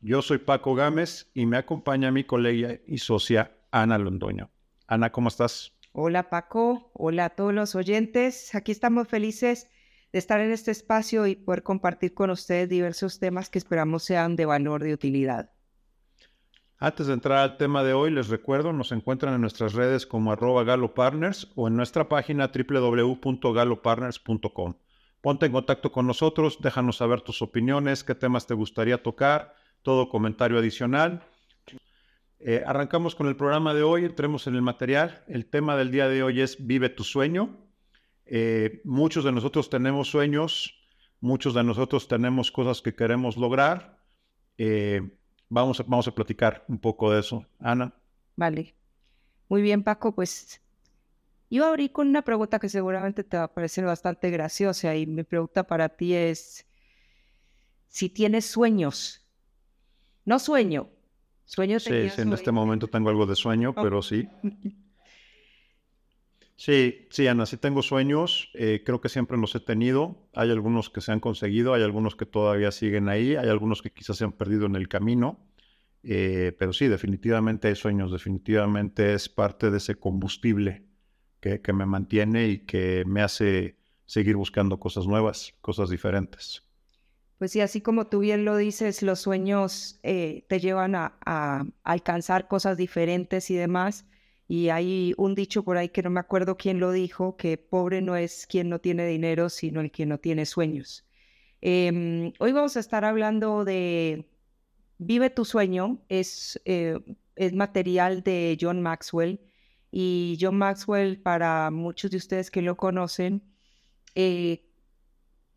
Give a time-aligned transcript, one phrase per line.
[0.00, 4.50] Yo soy Paco Gámez y me acompaña mi colega y socia Ana Londoño.
[4.86, 5.72] Ana, ¿cómo estás?
[5.92, 8.54] Hola Paco, hola a todos los oyentes.
[8.54, 9.68] Aquí estamos felices
[10.12, 14.36] de estar en este espacio y poder compartir con ustedes diversos temas que esperamos sean
[14.36, 15.50] de valor, de utilidad.
[16.78, 20.32] Antes de entrar al tema de hoy, les recuerdo, nos encuentran en nuestras redes como
[20.32, 24.74] arroba galopartners o en nuestra página www.galopartners.com.
[25.26, 30.08] Ponte en contacto con nosotros, déjanos saber tus opiniones, qué temas te gustaría tocar, todo
[30.08, 31.26] comentario adicional.
[32.38, 35.24] Eh, arrancamos con el programa de hoy, entremos en el material.
[35.26, 37.56] El tema del día de hoy es Vive tu sueño.
[38.24, 40.78] Eh, muchos de nosotros tenemos sueños,
[41.18, 43.98] muchos de nosotros tenemos cosas que queremos lograr.
[44.58, 45.10] Eh,
[45.48, 47.44] vamos, a, vamos a platicar un poco de eso.
[47.58, 47.92] Ana.
[48.36, 48.76] Vale.
[49.48, 50.14] Muy bien, Paco.
[50.14, 50.62] Pues
[51.50, 55.22] yo abrí con una pregunta que seguramente te va a parecer bastante graciosa y mi
[55.22, 56.66] pregunta para ti es
[57.88, 59.26] si tienes sueños
[60.26, 60.90] no sueño.
[61.44, 64.28] Sueño Sí, sí en este momento tengo algo de sueño, pero sí.
[66.58, 68.48] Sí, sí, Ana, sí tengo sueños.
[68.54, 70.26] Eh, creo que siempre los he tenido.
[70.32, 73.90] Hay algunos que se han conseguido, hay algunos que todavía siguen ahí, hay algunos que
[73.90, 75.38] quizás se han perdido en el camino.
[76.02, 80.85] Eh, pero sí, definitivamente hay sueños, definitivamente es parte de ese combustible
[81.40, 86.62] que, me mantiene y que me hace seguir buscando cosas nuevas, cosas diferentes.
[87.38, 92.48] Pues sí, así como tú bien lo dices, los sueños eh, te llevan a, alcanzar
[92.48, 94.06] cosas diferentes y demás.
[94.48, 98.00] Y hay un dicho por ahí que no me acuerdo quién lo dijo, que pobre
[98.00, 101.04] no es quien no tiene dinero, sino el que no tiene sueños.
[101.60, 104.26] Em, hoy vamos a estar hablando de
[104.98, 106.98] Vive tu sueño, es, eh,
[107.34, 109.40] es material de John Maxwell.
[109.98, 113.40] Y John Maxwell, para muchos de ustedes que lo conocen,
[114.14, 114.62] eh,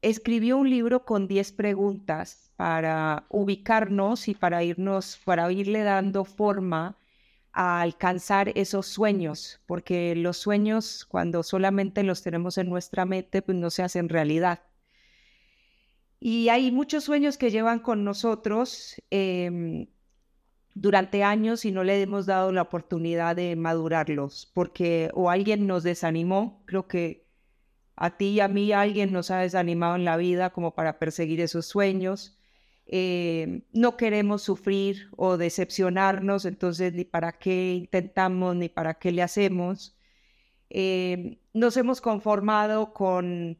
[0.02, 6.96] escribió un libro con 10 preguntas para ubicarnos y para irnos, para irle dando forma
[7.52, 13.58] a alcanzar esos sueños, porque los sueños cuando solamente los tenemos en nuestra mente, pues
[13.58, 14.62] no se hacen realidad.
[16.22, 19.88] Y hay muchos sueños que llevan con nosotros em,
[20.80, 25.84] durante años y no le hemos dado la oportunidad de madurarlos, porque o alguien nos
[25.84, 27.28] desanimó, creo que
[27.98, 31.42] a ti y a mí alguien nos ha desanimado en la vida como para perseguir
[31.42, 32.38] esos sueños.
[32.86, 39.22] Eh, no queremos sufrir o decepcionarnos, entonces ni para qué intentamos ni para qué le
[39.22, 39.98] hacemos.
[40.70, 43.60] Eh, nos hemos conformado con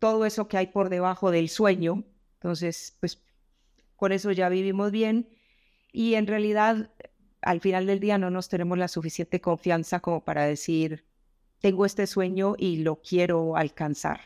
[0.00, 2.02] todo eso que hay por debajo del sueño,
[2.34, 3.22] entonces pues
[3.94, 5.28] con eso ya vivimos bien
[5.96, 6.90] y en realidad
[7.40, 11.06] al final del día no nos tenemos la suficiente confianza como para decir,
[11.58, 14.20] tengo este sueño y lo quiero alcanzar.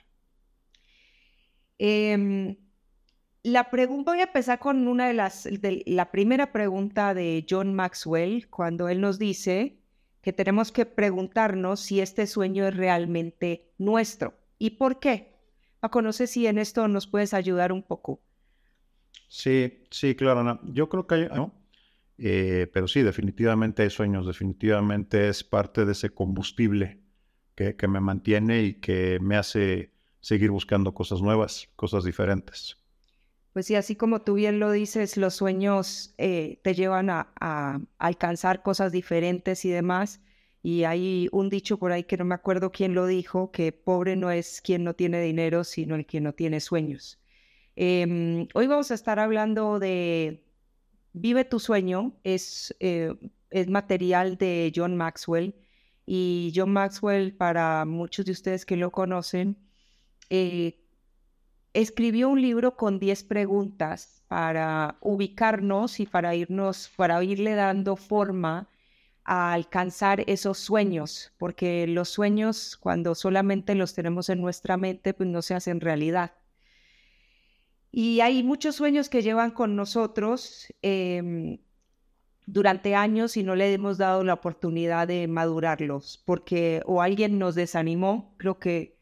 [1.78, 2.56] Em,
[3.44, 5.48] la pregunta, voy a empezar con una de las,
[5.86, 9.78] la primera pregunta de John Maxwell, cuando él nos dice
[10.22, 15.36] que tenemos que preguntarnos si este sueño es realmente nuestro y por qué.
[15.78, 18.20] Paco, no sé si en esto nos puedes ayudar un poco.
[19.28, 21.28] Sí, sí, claro, Yo creo que hay.
[22.22, 27.00] Eh, pero sí, definitivamente hay sueños, definitivamente es parte de ese combustible
[27.54, 32.76] que, me mantiene y que me hace seguir buscando cosas nuevas, cosas diferentes.
[33.54, 38.62] Pues sí, así como tú bien lo dices, los sueños eh, te llevan a, alcanzar
[38.62, 40.20] cosas diferentes y demás.
[40.62, 44.14] Y hay un dicho por ahí que no me acuerdo quién lo dijo, que pobre
[44.14, 47.18] no es quien no tiene dinero, sino el que no tiene sueños.
[47.76, 50.44] Em, hoy vamos a estar hablando de
[51.12, 53.14] Vive tu sueño, es, eh,
[53.50, 55.54] es material de John Maxwell
[56.06, 59.56] y John Maxwell, para muchos de ustedes que lo conocen,
[60.30, 60.80] eh,
[61.74, 68.68] escribió un libro con 10 preguntas para ubicarnos y para irnos, para irle dando forma
[69.24, 75.28] a alcanzar esos sueños, porque los sueños cuando solamente los tenemos en nuestra mente, pues
[75.28, 76.32] no se hacen realidad.
[77.92, 80.72] Y hay muchos sueños que llevan con nosotros.
[80.82, 81.58] Em,
[82.52, 87.54] durante años y no le hemos dado la oportunidad de madurarlos, porque o alguien nos
[87.54, 88.98] desanimó, creo que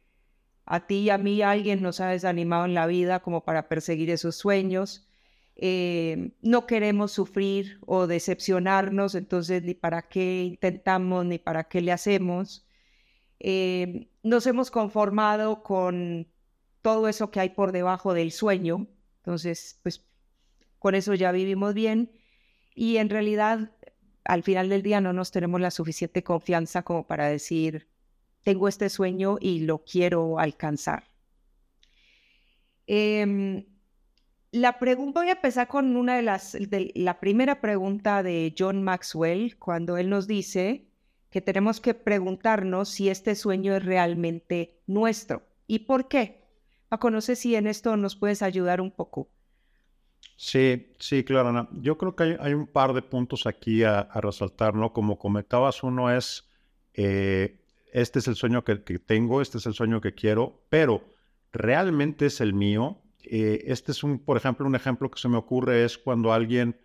[0.66, 4.10] a ti y a mí alguien nos ha desanimado en la vida como para perseguir
[4.10, 5.08] esos sueños.
[5.56, 11.92] Eh, no queremos sufrir o decepcionarnos, entonces ni para qué intentamos ni para qué le
[11.92, 12.66] hacemos.
[13.40, 16.28] Eh, nos hemos conformado con
[16.82, 18.86] todo eso que hay por debajo del sueño,
[19.18, 20.04] entonces pues
[20.78, 22.12] con eso ya vivimos bien
[22.74, 23.72] y en realidad,
[24.24, 27.88] al final del día no nos tenemos la suficiente confianza como para decir,
[28.44, 31.04] tengo este sueño y lo quiero alcanzar.
[32.86, 33.66] Em,
[34.52, 38.82] la pregunta, voy a empezar con una de las, de, la primera pregunta de John
[38.82, 40.86] Maxwell, cuando él nos dice
[41.30, 46.37] que tenemos que preguntarnos si este sueño es realmente nuestro y por qué.
[46.88, 49.28] Paco, no sé si en esto nos puedes ayudar un poco.
[50.36, 51.68] Sí, sí, claro, Ana.
[51.72, 54.92] Yo creo que hay, un par de puntos aquí a, resaltar, ¿no?
[54.92, 56.48] Como comentabas, uno es,
[56.94, 57.60] eh,
[57.92, 61.02] este es el sueño que, tengo, este es el sueño que quiero, pero
[61.52, 63.02] realmente es el mío.
[63.24, 66.78] Eh, este es un, por ejemplo, un ejemplo que se me ocurre es cuando alguien,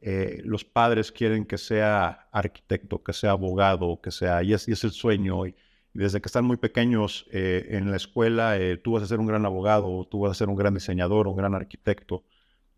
[0.00, 4.84] eh, los padres quieren que sea arquitecto, que sea abogado, que sea, y es, es
[4.84, 5.46] el sueño.
[5.46, 5.54] Y,
[5.92, 10.06] desde que están muy pequeños en la escuela, tú vas a ser un gran abogado,
[10.10, 12.24] tú vas a ser un gran diseñador, un gran arquitecto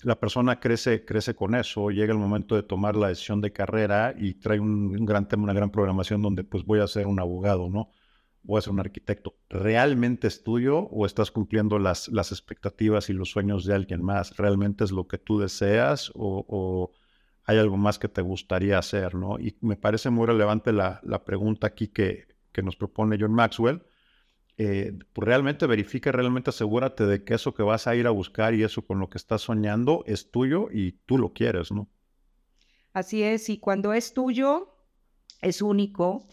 [0.05, 4.14] la persona crece, crece con eso, llega el momento de tomar la decisión de carrera
[4.17, 7.69] y trae un, gran tema, una gran programación donde pues voy a ser un abogado,
[7.69, 7.91] ¿no?
[8.43, 9.37] Voy a ser un arquitecto.
[9.49, 14.37] ¿Realmente es tuyo o estás cumpliendo las, expectativas y los sueños de alguien más?
[14.37, 16.91] ¿Realmente es lo que tú deseas o,
[17.44, 19.37] hay algo más que te gustaría hacer, ¿no?
[19.41, 23.82] Y me parece muy relevante la pregunta aquí que, que nos propone John Maxwell
[24.58, 28.54] eh, pues, realmente verifica, realmente asegúrate de que eso que vas a ir a buscar
[28.54, 31.88] y eso con lo que estás soñando es tuyo y tú lo quieres, ¿no?
[32.93, 34.76] Así es, y cuando es tuyo,
[35.40, 36.28] es único.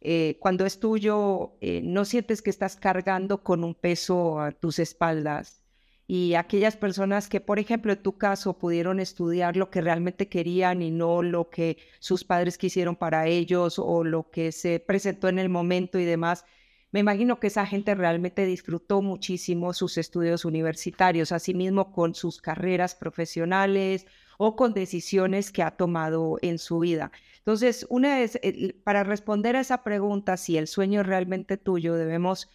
[0.00, 4.78] Eh, cuando es tuyo, eh, no sientes que estás cargando con un peso a tus
[4.78, 5.64] espaldas.
[6.10, 10.80] Y aquellas personas que, por ejemplo, en tu caso, pudieron estudiar lo que realmente querían
[10.80, 15.38] y no lo que sus padres quisieron para ellos o lo que se presentó en
[15.38, 16.46] el momento y demás,
[16.92, 22.94] me imagino que esa gente realmente disfrutó muchísimo sus estudios universitarios, asimismo con sus carreras
[22.94, 24.06] profesionales
[24.38, 27.12] o con decisiones que ha tomado en su vida.
[27.40, 28.40] Entonces, una es,
[28.82, 32.48] para responder a esa pregunta, si el sueño es realmente tuyo, debemos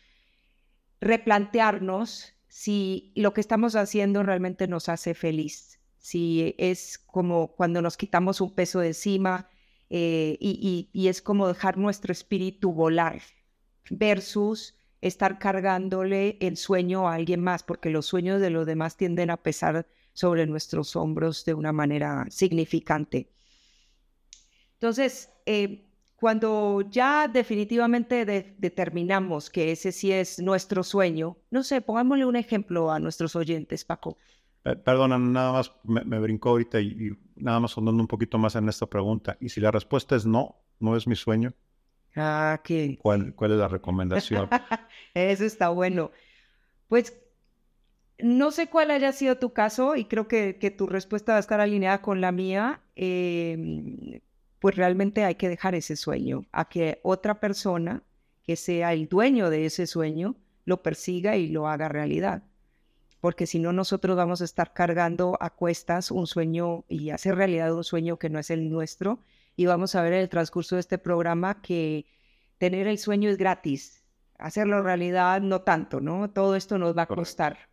[1.01, 7.97] replantearnos si lo que estamos haciendo realmente nos hace feliz, si es como cuando nos
[7.97, 9.49] quitamos un peso de encima
[9.89, 13.23] eh, y es como dejar nuestro espíritu volar
[13.89, 19.31] versus estar cargándole el sueño a alguien más, porque los sueños de los demás tienden
[19.31, 23.31] a pesar sobre nuestros hombros de una manera significante.
[24.73, 25.89] Entonces, eh,
[26.23, 28.23] cuando ya definitivamente
[28.57, 33.83] determinamos que ese sí es nuestro sueño, no sé, pongámosle un ejemplo a nuestros oyentes,
[33.83, 34.17] Paco.
[34.63, 38.55] perdona, nada más me, me brincó ahorita y, y, nada más andando un poquito más
[38.55, 39.35] en esta pregunta.
[39.41, 41.51] Y si la respuesta es no, no es mi sueño,
[42.15, 42.97] Ah, ¿qué?
[43.01, 44.47] ¿Cuál, ¿Cuál es la recomendación?
[45.13, 46.11] Eso está bueno.
[46.87, 47.21] Pues
[48.17, 51.41] no sé cuál haya sido tu caso y creo que, que tu respuesta va a
[51.41, 52.79] estar alineada con la mía.
[52.95, 54.21] Em,
[54.63, 58.01] pues realmente hay que dejar ese sueño a que otra persona
[58.43, 62.43] que sea el dueño de ese sueño lo persiga y lo haga realidad.
[63.19, 67.75] Porque si no, nosotros vamos a estar cargando a cuestas un sueño y hacer realidad
[67.75, 69.19] un sueño que no es el nuestro
[69.57, 72.05] y vamos a ver en el transcurso de este programa que
[72.57, 74.05] tener el sueño es gratis,
[74.37, 76.29] hacerlo realidad no tanto, ¿no?
[76.29, 77.72] Todo esto nos va a costar.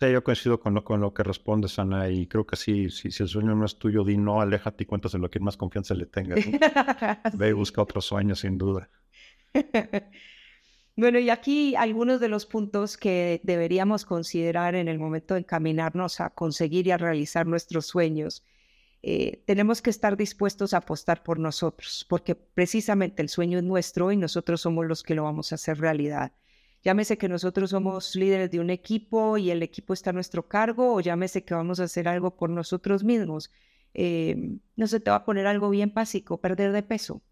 [0.00, 3.08] Sí, yo coincido con lo, con lo que respondes, Ana, y creo que sí, si
[3.22, 6.06] el sueño no es tuyo, di no, aléjate y cuéntaselo a quien más confianza le
[6.06, 6.34] tenga.
[7.34, 8.90] Ve y busca otro sueño, sin duda.
[10.96, 16.20] bueno, y aquí algunos de los puntos que deberíamos considerar en el momento de encaminarnos
[16.20, 18.44] a conseguir y a realizar nuestros sueños.
[19.02, 24.12] Eh, tenemos que estar dispuestos a apostar por nosotros, porque precisamente el sueño es nuestro
[24.12, 26.32] y nosotros somos los que lo vamos a hacer realidad.
[26.82, 30.94] Llámese que nosotros somos líderes de un equipo y el equipo está a nuestro cargo,
[30.94, 33.50] o llámese que vamos a hacer algo por nosotros mismos.
[33.94, 34.36] Eh,
[34.76, 37.22] no se te va a poner algo bien básico, perder de peso.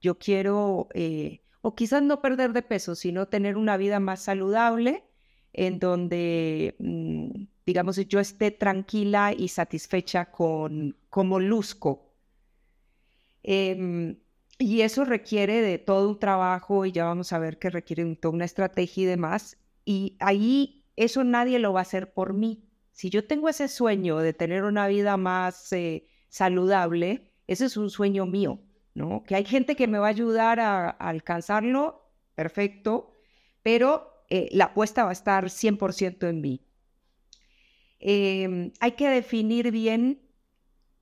[0.00, 5.04] Yo quiero, eh, o quizás no perder de peso, sino tener una vida más saludable
[5.52, 12.12] en donde mm, digamos, yo esté tranquila y satisfecha con cómo luzco.
[13.42, 14.16] Em,
[14.58, 18.34] y eso requiere de todo un trabajo y ya vamos a ver que requiere toda
[18.34, 19.58] una estrategia y demás.
[19.84, 22.64] Y ahí eso nadie lo va a hacer por mí.
[22.92, 27.90] Si yo tengo ese sueño de tener una vida más eh, saludable, ese es un
[27.90, 28.60] sueño mío,
[28.94, 29.22] ¿no?
[29.24, 33.12] Que hay gente que me va a ayudar a, alcanzarlo, perfecto,
[33.62, 36.66] pero eh, la apuesta va a estar 100% en mí.
[38.00, 40.25] Em, hay que definir bien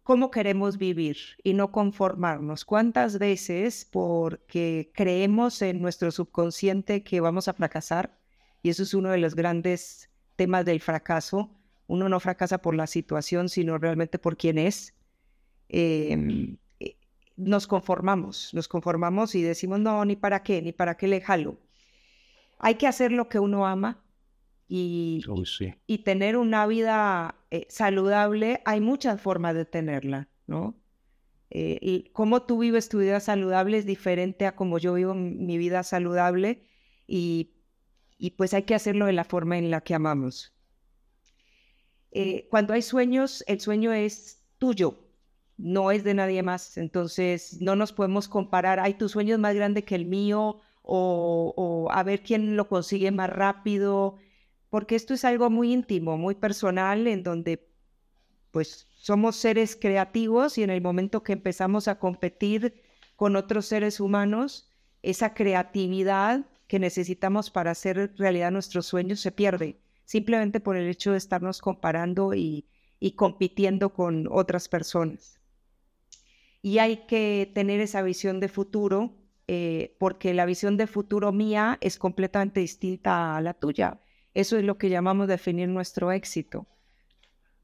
[0.04, 2.64] cómo queremos vivir y no conformarnos.
[2.64, 8.16] ¿Cuántas veces porque creemos en nuestro subconsciente que vamos a fracasar?
[8.62, 11.50] Y eso es uno de los grandes temas del fracaso.
[11.86, 14.94] Uno no fracasa por la situación, sino realmente por quién es.
[15.70, 16.96] Em, eh,
[17.36, 21.58] nos conformamos, nos conformamos y decimos, no, ni para qué, ni para qué le jalo.
[22.58, 24.03] Hay que hacer lo que uno ama,
[24.68, 25.74] y, Uy, sí.
[25.86, 30.80] y tener una vida eh, saludable, hay muchas formas de tenerla, ¿no?
[31.50, 35.56] Eh, y cómo tú vives tu vida saludable es diferente a cómo yo vivo mi
[35.58, 36.64] vida saludable
[37.06, 37.52] y,
[38.18, 40.54] y pues hay que hacerlo de la forma en la que amamos.
[42.10, 44.98] Eh, cuando hay sueños, el sueño es tuyo,
[45.56, 46.76] no es de nadie más.
[46.78, 51.54] Entonces, no nos podemos comparar, ay, tu sueño es más grande que el mío, o,
[51.56, 54.16] o a ver quién lo consigue más rápido,
[54.74, 57.70] porque esto es algo muy íntimo, muy personal, en donde
[58.50, 62.82] pues somos seres creativos y en el momento que empezamos a competir
[63.14, 64.68] con otros seres humanos,
[65.00, 71.12] esa creatividad que necesitamos para hacer realidad nuestros sueños se pierde, simplemente por el hecho
[71.12, 72.66] de estarnos comparando y,
[72.98, 75.38] y compitiendo con otras personas.
[76.62, 79.14] Y hay que tener esa visión de futuro,
[79.46, 84.00] eh, porque la visión de futuro mía es completamente distinta a la tuya.
[84.34, 86.66] Eso es lo que llamamos definir nuestro éxito.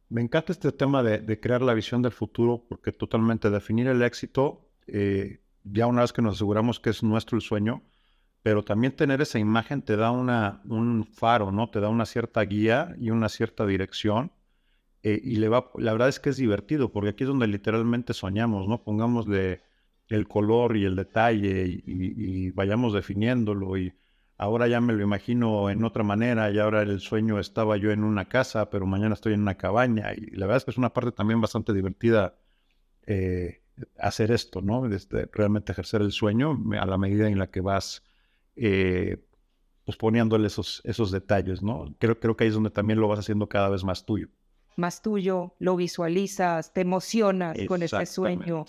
[0.08, 4.02] Me encanta este tema de, de crear la visión del futuro, porque totalmente definir el
[4.02, 7.82] éxito, eh, ya una vez que nos aseguramos que es nuestro el sueño,
[8.42, 11.70] pero también tener esa imagen te da una, un faro, ¿no?
[11.70, 14.32] Te da una cierta guía y una cierta dirección.
[15.04, 18.14] eh, y le va, la verdad es que es divertido, porque aquí es donde literalmente
[18.14, 18.82] soñamos, ¿no?
[18.84, 19.62] Pongámosle
[20.08, 23.78] el color y el detalle y, y- y vayamos definiéndolo.
[23.78, 23.94] Y
[24.40, 28.02] ahora ya me lo imagino en otra manera, y ahora el sueño estaba yo en
[28.02, 30.14] una casa, pero mañana estoy en una cabaña.
[30.14, 32.38] Y la verdad es que es una parte también bastante divertida
[33.06, 33.60] eh,
[33.98, 34.86] hacer esto, ¿no?
[34.86, 38.02] Este, realmente ejercer el sueño a la medida en la que vas
[38.56, 39.18] eh,
[39.84, 41.94] pues poniéndole esos, esos detalles, ¿no?
[41.98, 44.28] Creo, creo que ahí es donde también lo vas haciendo cada vez más tuyo.
[44.74, 48.64] más tuyo, lo visualizas, te emocionas con ese sueño.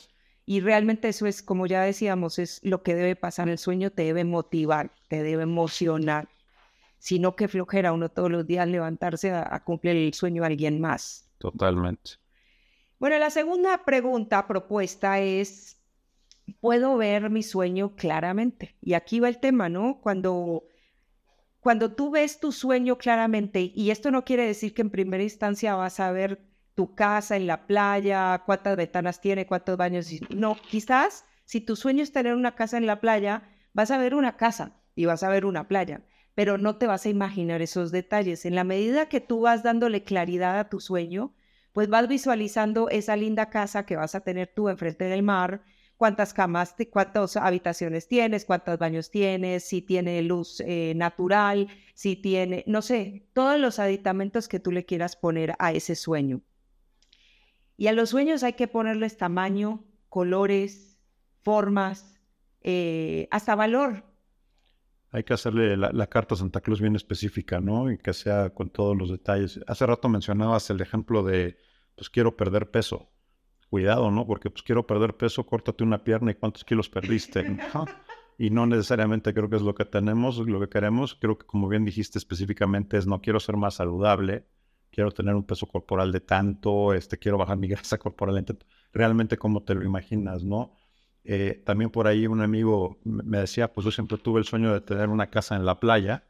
[0.45, 3.49] Y realmente eso es, como ya decíamos, es lo que debe pasar.
[3.49, 6.29] El sueño te debe motivar, te debe emocionar.
[6.97, 10.79] Sino que flojera uno todos los días levantarse a, a cumplir el sueño de alguien
[10.79, 11.29] más.
[11.37, 12.11] Totalmente.
[12.99, 15.81] Bueno, la segunda pregunta propuesta es,
[16.59, 18.75] ¿puedo ver mi sueño claramente?
[18.79, 19.99] Y aquí va el tema, ¿no?
[20.01, 20.65] Cuando,
[21.59, 25.73] cuando tú ves tu sueño claramente, y esto no quiere decir que en primera instancia
[25.73, 26.43] vas a ver
[26.75, 30.09] tu casa en la playa, cuántas ventanas tiene, cuántos baños.
[30.29, 34.15] No, quizás si tu sueño es tener una casa en la playa, vas a ver
[34.15, 37.91] una casa y vas a ver una playa, pero no te vas a imaginar esos
[37.91, 38.45] detalles.
[38.45, 41.33] En la medida que tú vas dándole claridad a tu sueño,
[41.73, 45.63] pues vas visualizando esa linda casa que vas a tener tú enfrente del mar,
[45.97, 52.63] cuántas camas, cuántas habitaciones tienes, cuántos baños tienes, si tiene luz eh, natural, si tiene,
[52.65, 56.41] no sé, todos los aditamentos que tú le quieras poner a ese sueño.
[57.77, 60.99] Y a los sueños hay que ponerles tamaño, colores,
[61.41, 62.19] formas,
[62.61, 64.03] eh, hasta valor.
[65.11, 67.91] Hay que hacerle la, la carta a Santa Claus bien específica, ¿no?
[67.91, 69.59] Y que sea con todos los detalles.
[69.67, 71.57] Hace rato mencionabas el ejemplo de,
[71.95, 73.09] pues quiero perder peso.
[73.69, 74.27] Cuidado, ¿no?
[74.27, 77.85] Porque pues quiero perder peso, córtate una pierna y cuántos kilos perdiste, ¿no?
[78.37, 81.13] Y no necesariamente creo que es lo que tenemos, lo que queremos.
[81.13, 84.47] Creo que como bien dijiste específicamente es no quiero ser más saludable,
[84.91, 88.65] quiero tener un peso corporal de tanto, este, quiero bajar mi grasa corporal en tanto.
[88.93, 90.73] Realmente como te lo imaginas, ¿no?
[91.23, 94.81] Eh, también por ahí un amigo me decía, pues yo siempre tuve el sueño de
[94.81, 96.23] tener una casa en la playa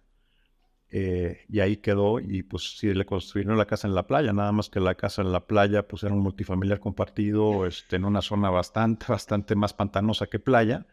[0.89, 4.51] eh, y ahí quedó y pues sí, le construyeron la casa en la playa, nada
[4.51, 8.22] más que la casa en la playa pues era un multifamiliar compartido este, en una
[8.22, 10.86] zona bastante, bastante más pantanosa que playa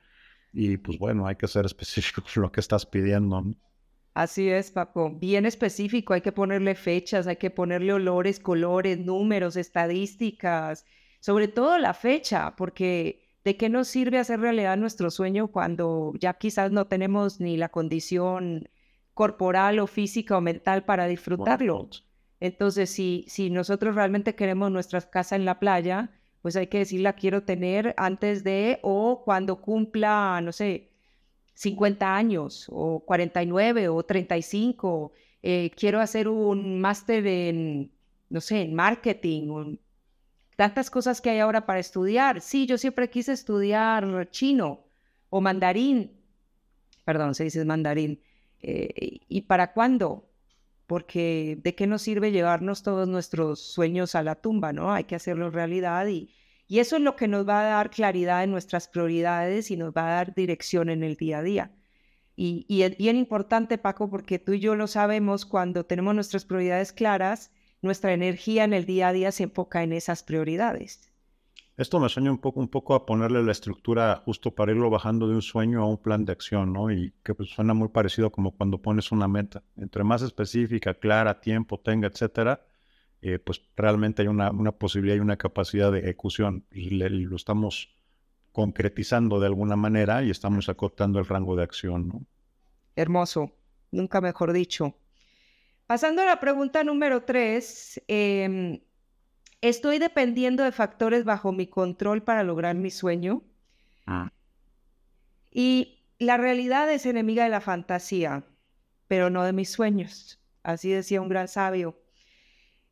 [0.53, 3.43] y pues bueno, hay que ser específico con lo que estás pidiendo.
[3.43, 3.55] ¿no?
[4.15, 5.11] Así es, Paco.
[5.11, 10.85] Bien específico, hay que ponerle fechas, hay que ponerle olores, colores, números, estadísticas,
[11.21, 16.35] sobre todo la fecha, porque ¿de qué nos sirve hacer realidad nuestro sueño cuando ya
[16.35, 18.69] quizás no tenemos ni la condición
[19.15, 21.88] corporal o física o mental para disfrutarlo?
[22.41, 26.11] Entonces, si, si nosotros realmente queremos nuestra casa en la playa,
[26.43, 30.93] pues hay que decir la quiero tener antes de o cuando cumpla, no sé,
[31.59, 35.12] 50 años o 49 o 35.
[35.43, 37.93] eh, quiero hacer un máster en,
[38.31, 39.77] no sé, en marketing,
[40.57, 42.41] tantas cosas que hay ahora para estudiar.
[42.41, 44.85] Sí, yo siempre quise estudiar chino
[45.31, 46.12] o mandarín.
[47.05, 48.21] Perdón, se dice mandarín.
[48.62, 50.29] Eh, ¿Y para cuándo?
[50.87, 54.93] Porque ¿de qué nos sirve llevarnos todos nuestros sueños a la tumba, no?
[54.93, 56.31] Hay que hacerlo realidad y,
[56.69, 59.93] y eso es lo que nos va a dar claridad en nuestras prioridades y nos
[59.93, 61.73] va a dar dirección en el día a día.
[62.37, 66.45] Y, y es bien importante, Paco, porque tú y yo lo sabemos, cuando tenemos nuestras
[66.45, 67.51] prioridades claras,
[67.83, 71.09] nuestra energía en el día a día se enfoca en esas prioridades.
[71.79, 75.29] Esto me sueña un poco, un poco a ponerle la estructura justo para irlo bajando
[75.29, 76.91] de un sueño a un plan de acción, ¿no?
[76.91, 79.63] Y que pues, suena muy parecido como cuando pones una meta.
[79.77, 82.61] Entre más específica, clara, tiempo tenga, etcétera,
[83.23, 87.91] eh, pues realmente hay una, una, posibilidad y una capacidad de ejecución y, lo estamos
[88.53, 92.23] concretizando de alguna manera y estamos acortando el rango de acción, ¿no?
[92.97, 93.53] Hermoso,
[93.91, 94.97] nunca mejor dicho.
[95.87, 98.81] Pasando a la pregunta número tres, eh,
[99.61, 103.43] ¿Estoy dependiendo de factores bajo mi control para lograr mi sueño?
[104.07, 104.33] Ah.
[105.51, 108.45] Y la realidad es enemiga de la fantasía,
[109.09, 110.41] pero no de mis sueños.
[110.63, 112.01] Así decía un gran sabio.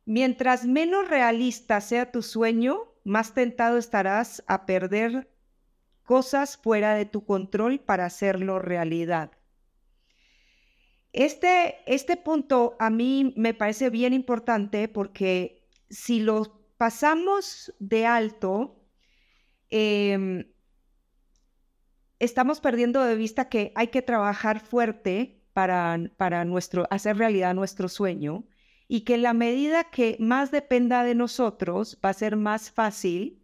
[0.07, 5.29] Mientras menos realista sea tu sueño, más tentado estarás a perder
[6.03, 9.33] cosas fuera de tu control para hacerlo realidad.
[11.11, 18.79] Este, este punto a mí me parece bien importante porque si lo pasamos de alto,
[19.69, 20.45] em,
[22.19, 27.89] estamos perdiendo de vista que hay que trabajar fuerte para, para nuestro, hacer realidad nuestro
[27.89, 28.45] sueño
[28.87, 33.43] y que en la medida que más dependa de nosotros va a ser más fácil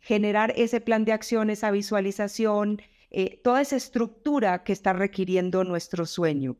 [0.00, 2.80] generar ese plan de acción, esa visualización,
[3.10, 6.56] eh, toda esa estructura que está requiriendo nuestro sueño.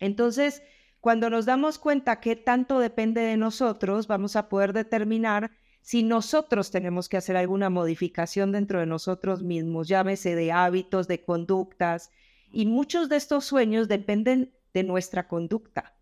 [0.00, 0.62] Entonces,
[1.00, 5.52] cuando nos damos cuenta que tanto depende de nosotros, vamos a poder determinar
[5.82, 11.22] si nosotros tenemos que hacer alguna modificación dentro de nosotros mismos, llámese de hábitos, de
[11.22, 12.10] conductas,
[12.50, 15.95] y muchos de estos sueños dependen de nuestra conducta.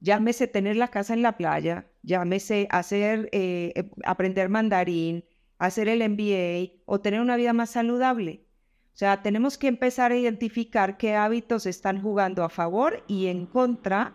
[0.00, 5.24] Llámese tener la casa en la playa, llámese hacer, eh, eh, aprender mandarín,
[5.58, 8.46] hacer el MBA o tener una vida más saludable.
[8.94, 13.46] O sea, tenemos que empezar a identificar qué hábitos están jugando a favor y en
[13.46, 14.14] contra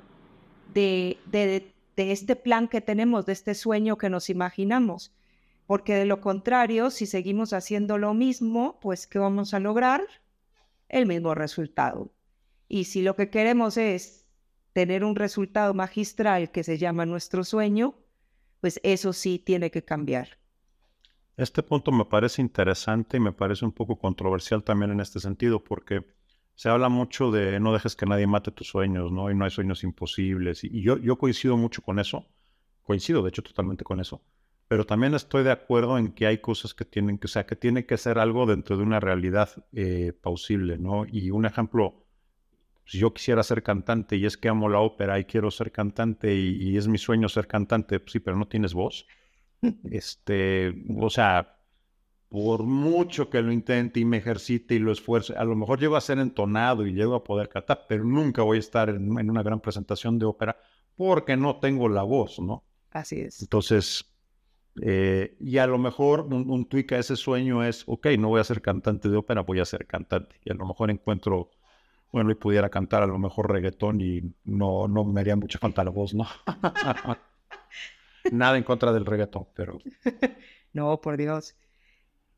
[0.73, 5.13] de, de, este plan que tenemos, de este sueño que nos imaginamos.
[5.67, 10.01] Porque de lo contrario, si seguimos haciendo lo mismo, pues ¿qué vamos a lograr?
[10.89, 12.11] El mismo resultado.
[12.67, 14.24] Y si lo que queremos es
[14.75, 17.95] tener un resultado magistral que se llama nuestro sueño,
[18.59, 20.37] pues eso sí tiene que cambiar.
[21.37, 25.63] Este punto me parece interesante y me parece un poco controversial también en este sentido,
[25.63, 26.05] porque
[26.55, 29.31] se habla mucho de no dejes que nadie mate tus sueños, ¿no?
[29.31, 30.65] Y no hay sueños imposibles.
[30.65, 32.25] Y yo, coincido mucho con eso,
[32.83, 34.23] coincido de hecho totalmente con eso,
[34.67, 37.55] pero también estoy de acuerdo en que hay cosas que tienen que, o sea, que
[37.55, 40.11] tiene que ser algo dentro de una realidad eh,
[40.79, 41.05] ¿no?
[41.05, 42.04] Y un ejemplo,
[42.85, 46.33] si yo quisiera ser cantante y es que amo la ópera y quiero ser cantante
[46.33, 49.05] y, y es mi sueño ser cantante, pues sí, pero no tienes voz
[49.91, 51.57] este, o sea,
[52.29, 55.95] por mucho que lo intente y me ejercite y lo esfuerce, a lo mejor llego
[55.95, 59.43] a ser entonado y llego a poder cantar, pero nunca voy a estar en, una
[59.43, 60.57] gran presentación de ópera
[60.95, 62.63] porque no tengo la voz, ¿no?
[62.91, 63.41] Así es.
[63.41, 64.05] Entonces,
[64.81, 68.39] eh, y a lo mejor un, un tweak a ese sueño es, ok, no voy
[68.39, 70.35] a ser cantante de ópera, voy a ser cantante.
[70.45, 71.51] Y a lo mejor encuentro,
[72.15, 75.83] bueno, y pudiera cantar a lo mejor reggaetón y no, no me haría mucha falta
[75.83, 76.25] la voz, ¿no?
[78.31, 79.79] Nada en contra del reggaetón, pero...
[80.73, 81.57] no, por Dios.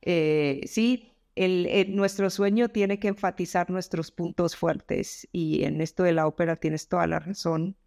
[0.02, 6.14] Eh, sí, el, nuestro sueño tiene que enfatizar nuestros puntos fuertes y en esto de
[6.14, 7.78] la ópera tienes toda la razón.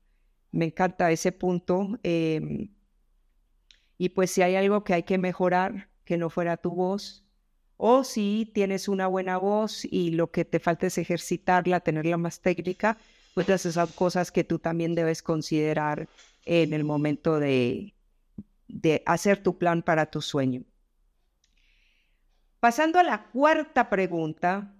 [0.52, 1.98] Me encanta ese punto.
[2.04, 2.72] Em,
[3.98, 7.24] y pues si hay algo que hay que mejorar, que no fuera tu voz,
[7.82, 12.40] o si tienes una buena voz y lo que te falta es ejercitarla, tenerla más
[12.40, 12.98] técnica,
[13.32, 16.06] pues esas son cosas que tú también debes considerar
[16.44, 17.94] en el momento de,
[18.68, 20.62] de hacer tu plan para tu sueño.
[22.60, 24.74] Pasando a la cuarta pregunta,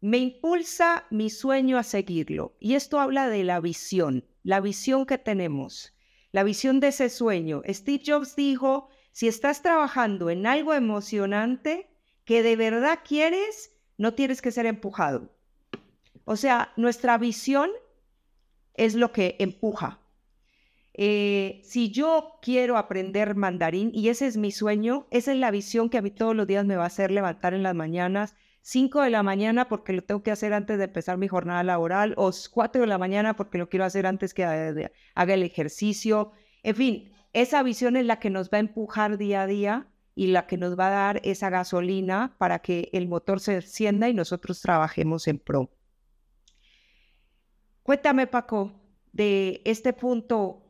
[0.00, 2.56] me impulsa mi sueño a seguirlo.
[2.58, 5.94] Y esto habla de la visión, la visión que tenemos,
[6.32, 7.62] la visión de ese sueño.
[7.68, 11.90] Steve Jobs dijo, si estás trabajando en algo emocionante
[12.24, 15.34] que de verdad quieres, no tienes que ser empujado.
[16.24, 17.68] O sea, nuestra visión
[18.74, 19.98] es lo que empuja.
[20.94, 25.90] Eh, si yo quiero aprender mandarín y ese es mi sueño, esa es la visión
[25.90, 29.02] que a mí todos los días me va a hacer levantar en las mañanas, 5
[29.02, 32.30] de la mañana porque lo tengo que hacer antes de empezar mi jornada laboral, o
[32.52, 36.30] 4 de la mañana porque lo quiero hacer antes que haga el ejercicio.
[36.62, 40.28] En fin, esa visión es la que nos va a empujar día a día y
[40.28, 44.14] la que nos va a dar esa gasolina para que el motor se encienda y
[44.14, 45.70] nosotros trabajemos en pro.
[47.84, 48.72] Cuéntame, Paco,
[49.12, 50.62] de este punto,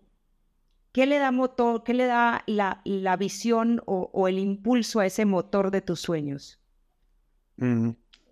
[0.92, 5.70] ¿qué le da motor, qué le da la, visión o, el impulso a ese motor
[5.70, 6.60] de tus sueños?
[7.56, 7.90] Mm,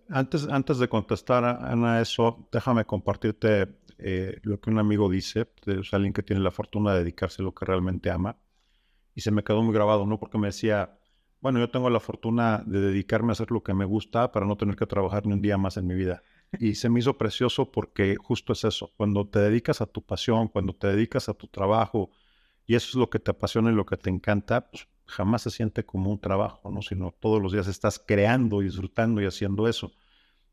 [0.09, 5.93] antes, antes de contestar, a eso, déjame compartirte eh, lo que un amigo dice, es
[5.95, 8.39] alguien que tiene la fortuna de dedicarse a lo que realmente ama.
[9.15, 10.19] y se me quedó muy grabado, ¿no?
[10.21, 10.99] Porque me decía,
[11.41, 14.57] bueno, yo tengo la fortuna de dedicarme a hacer lo que me gusta para no
[14.57, 16.23] tener que trabajar ni un día más en mi vida.
[16.59, 20.49] Y se me hizo precioso porque justo es eso, cuando te dedicas a tu pasión,
[20.49, 22.11] cuando te dedicas a tu trabajo,
[22.67, 25.51] y eso es lo que te apasiona y lo que te encanta, pues jamás se
[25.51, 26.83] siente como un trabajo, ¿no?
[26.83, 29.93] Sino todos los días estás creando, disfrutando y haciendo eso.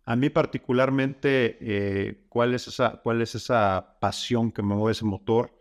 [0.06, 5.06] A mí particularmente, eh, ¿cuál, es esa, ¿cuál es esa pasión que me mueve ese
[5.06, 5.52] motor?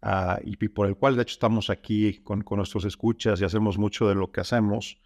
[0.00, 4.08] Ah, y, por el cual de hecho estamos aquí con, nuestros escuchas y hacemos mucho
[4.08, 5.00] de lo que hacemos,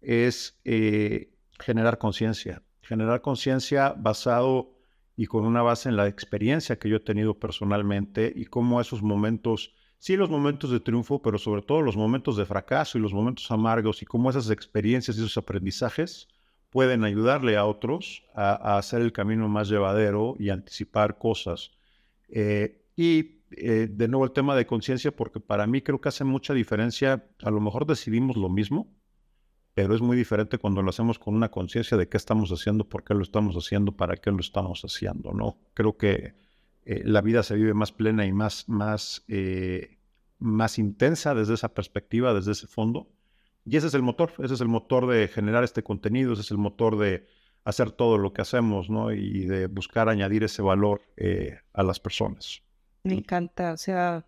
[0.00, 2.62] es eh, generar conciencia.
[2.82, 4.74] Generar conciencia basado
[5.16, 9.02] y con una base en la experiencia que yo he tenido personalmente y cómo esos
[9.02, 13.14] momentos, sí los momentos de triunfo, pero sobre todo los momentos de fracaso y los
[13.14, 16.26] momentos amargos y cómo esas experiencias y esos aprendizajes
[16.70, 21.70] pueden ayudarle a otros a, hacer el camino más llevadero y anticipar cosas.
[22.30, 26.24] Eh, y eh, de nuevo el tema de conciencia, porque para mí creo que hace
[26.24, 27.24] mucha diferencia.
[27.40, 28.92] A lo mejor decidimos lo mismo,
[29.72, 33.04] pero es muy diferente cuando lo hacemos con una conciencia de qué estamos haciendo, por
[33.04, 35.60] qué lo estamos haciendo, para qué lo estamos haciendo, ¿no?
[35.74, 36.41] Creo que
[36.84, 39.98] eh, la vida se vive más plena y más, más, eh,
[40.38, 43.08] más intensa desde esa perspectiva, desde ese fondo.
[43.64, 46.50] Y ese es el motor, ese es el motor de generar este contenido, ese es
[46.50, 47.26] el motor de
[47.64, 49.12] hacer todo lo que hacemos, ¿no?
[49.12, 51.00] Y de buscar añadir ese valor
[51.72, 52.60] a las personas.
[53.04, 54.26] Me encanta, o sea,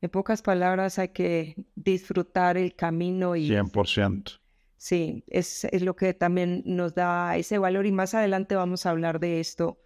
[0.00, 3.48] en pocas palabras hay que disfrutar el camino y...
[3.48, 4.38] 100%.
[4.76, 8.90] Sí, es, es lo que también nos da ese valor y más adelante vamos a
[8.90, 9.78] hablar de esto,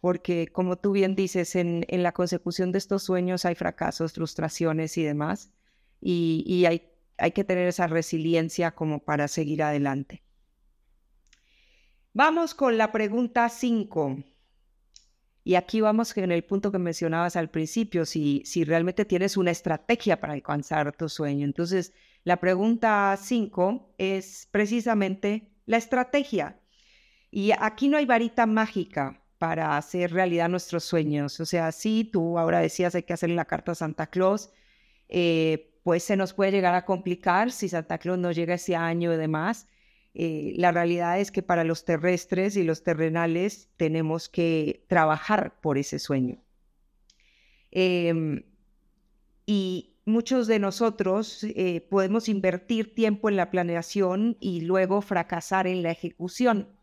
[0.00, 5.02] porque como tú bien dices, en, la consecución de estos sueños hay fracasos, frustraciones y
[5.02, 5.50] demás,
[6.00, 6.64] y,
[7.18, 10.22] hay que tener esa resiliencia como para seguir adelante.
[12.12, 14.22] Vamos con la pregunta 5.
[15.44, 19.50] Y aquí vamos en el punto que mencionabas al principio, si, si realmente tienes una
[19.50, 21.46] estrategia para alcanzar tu sueño.
[21.46, 26.60] Entonces, la pregunta 5 es precisamente la estrategia.
[27.30, 31.38] Y aquí no hay varita mágica para hacer realidad nuestros sueños.
[31.40, 34.50] O sea, si tú ahora decías hay que hacerle la carta a Santa Claus,
[35.08, 39.12] eh, pues se nos puede llegar a complicar si Santa Claus no llega ese año
[39.12, 39.68] y demás.
[40.14, 45.78] Eh, la realidad es que para los terrestres y los terrenales tenemos que trabajar por
[45.78, 46.38] ese sueño.
[47.70, 48.42] Em,
[49.44, 55.82] y muchos de nosotros eh, podemos invertir tiempo en la planeación y luego fracasar en
[55.82, 56.75] la ejecución,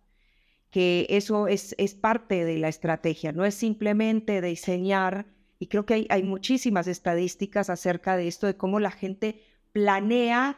[0.74, 5.28] que eso es, es parte de la estrategia, no es simplemente diseñar,
[5.60, 10.58] y creo que hay, hay muchísimas estadísticas acerca de esto, de cómo la gente planea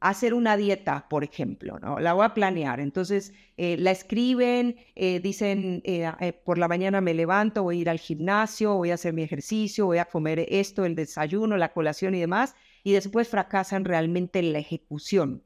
[0.00, 1.98] hacer una dieta, por ejemplo, ¿no?
[1.98, 2.78] La voy a planear.
[2.78, 7.88] Entonces, eh, la escriben, eh, dicen, eh, por la mañana me levanto, voy a ir
[7.88, 12.14] al gimnasio, voy a hacer mi ejercicio, voy a comer esto, el desayuno, la colación
[12.14, 15.42] y demás, y después fracasan realmente en la ejecución.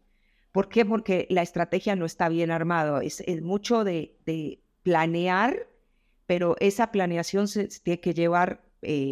[0.52, 0.84] ¿Por qué?
[0.84, 3.00] Porque la estrategia no está bien armada.
[3.02, 4.16] Es, mucho de,
[4.82, 5.68] planear,
[6.26, 8.62] pero esa planeación se tiene que llevar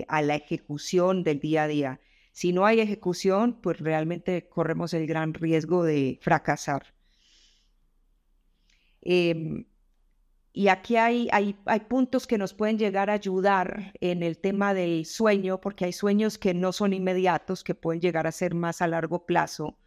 [0.08, 2.00] a la ejecución del día a día.
[2.32, 6.94] Si no hay ejecución, pues realmente corremos el gran riesgo de fracasar.
[9.00, 9.64] Em,
[10.52, 15.06] y aquí hay, hay, puntos que nos pueden llegar a ayudar en el tema del
[15.06, 18.86] sueño, porque hay sueños que no son inmediatos, que pueden llegar a ser más a
[18.88, 19.78] largo plazo.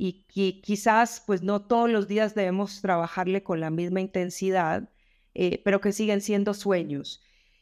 [0.00, 4.88] Y, que quizás, pues no todos los días debemos trabajarle con la misma intensidad,
[5.34, 7.20] eh, pero que siguen siendo sueños.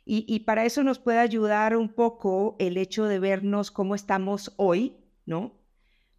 [0.09, 4.99] Y, para eso nos puede ayudar un poco el hecho de vernos cómo estamos hoy,
[5.25, 5.59] ¿no?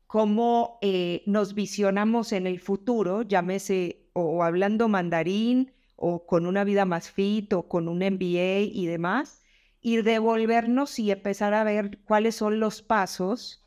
[0.07, 6.85] Cómo eh, nos visionamos en el futuro, llámese o, hablando mandarín o con una vida
[6.85, 9.43] más fit o con un MBA y demás,
[9.81, 13.66] y devolvernos y empezar a ver cuáles son los pasos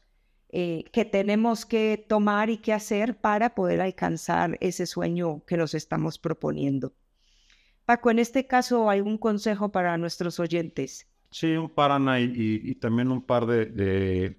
[0.52, 5.74] eh, que tenemos que tomar y que hacer para poder alcanzar ese sueño que nos
[5.74, 6.92] estamos proponiendo.
[7.84, 11.08] Paco, en este caso, ¿algún consejo para nuestros oyentes?
[11.30, 14.36] Sí, un par, Ana, y, también un par de,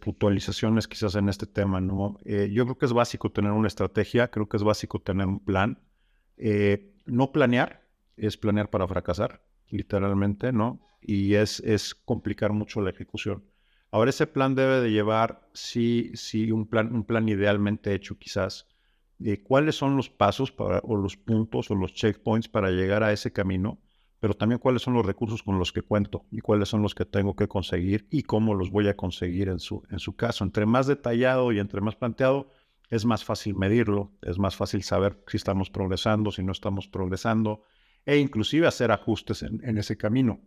[0.00, 2.18] puntualizaciones quizás en este tema, ¿no?
[2.24, 5.38] Eh, yo creo que es básico tener una estrategia, creo que es básico tener un
[5.38, 5.78] plan.
[6.36, 10.80] Eh, no planear es planear para fracasar, literalmente, ¿no?
[11.00, 13.44] Y es, es complicar mucho la ejecución.
[13.96, 18.66] Ahora, ese plan debe de llevar, sí, sí, un plan, un plan idealmente hecho quizás,
[19.16, 23.14] de cuáles son los pasos para, o los puntos o los checkpoints para llegar a
[23.14, 23.80] ese camino,
[24.20, 27.06] pero también cuáles son los recursos con los que cuento y cuáles son los que
[27.06, 30.44] tengo que conseguir y cómo los voy a conseguir en su, en su caso.
[30.44, 32.50] Entre más detallado y entre más planteado,
[32.90, 37.62] es más fácil medirlo, es más fácil saber si estamos progresando, si no estamos progresando,
[38.04, 40.42] e inclusive hacer ajustes en, ese camino.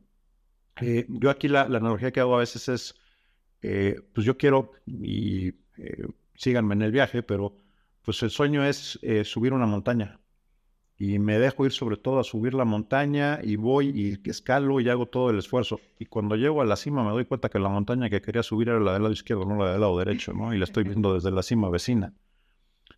[0.79, 2.98] Eh, yo aquí la, analogía que hago a veces es,
[3.61, 5.53] eh, pues yo quiero, y
[6.35, 7.55] síganme en el viaje, pero
[8.03, 10.19] pues el sueño es eh, subir una montaña.
[10.97, 14.89] Y me dejo ir sobre todo a subir la montaña y voy y escalo y
[14.89, 15.79] hago todo el esfuerzo.
[15.97, 18.69] Y cuando llego a la cima me doy cuenta que la montaña que quería subir
[18.69, 20.53] era la del lado izquierdo, no la del lado derecho, ¿no?
[20.53, 22.13] Y la estoy viendo desde la cima vecina.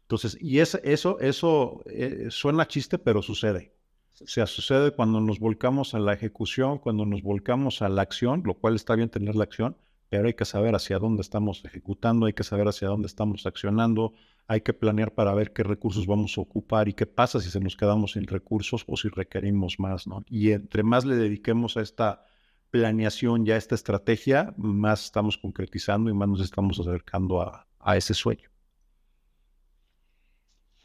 [0.03, 3.73] Entonces, y es, eso, eso eh, suena chiste, pero sucede.
[4.19, 8.43] O sea, sucede cuando nos volcamos a la ejecución, cuando nos volcamos a la acción,
[8.45, 9.77] lo cual está bien tener la acción,
[10.11, 14.11] pero hay que saber hacia dónde estamos ejecutando, hay que saber hacia dónde estamos accionando,
[14.45, 17.61] hay que planear para ver qué recursos vamos a ocupar y qué pasa si se
[17.61, 20.25] nos quedamos sin recursos o si requerimos más, ¿no?
[20.27, 22.25] Y entre más le dediquemos a esta
[22.71, 27.95] planeación y a esta estrategia, más estamos concretizando y más nos estamos acercando a, a
[27.95, 28.49] ese sueño.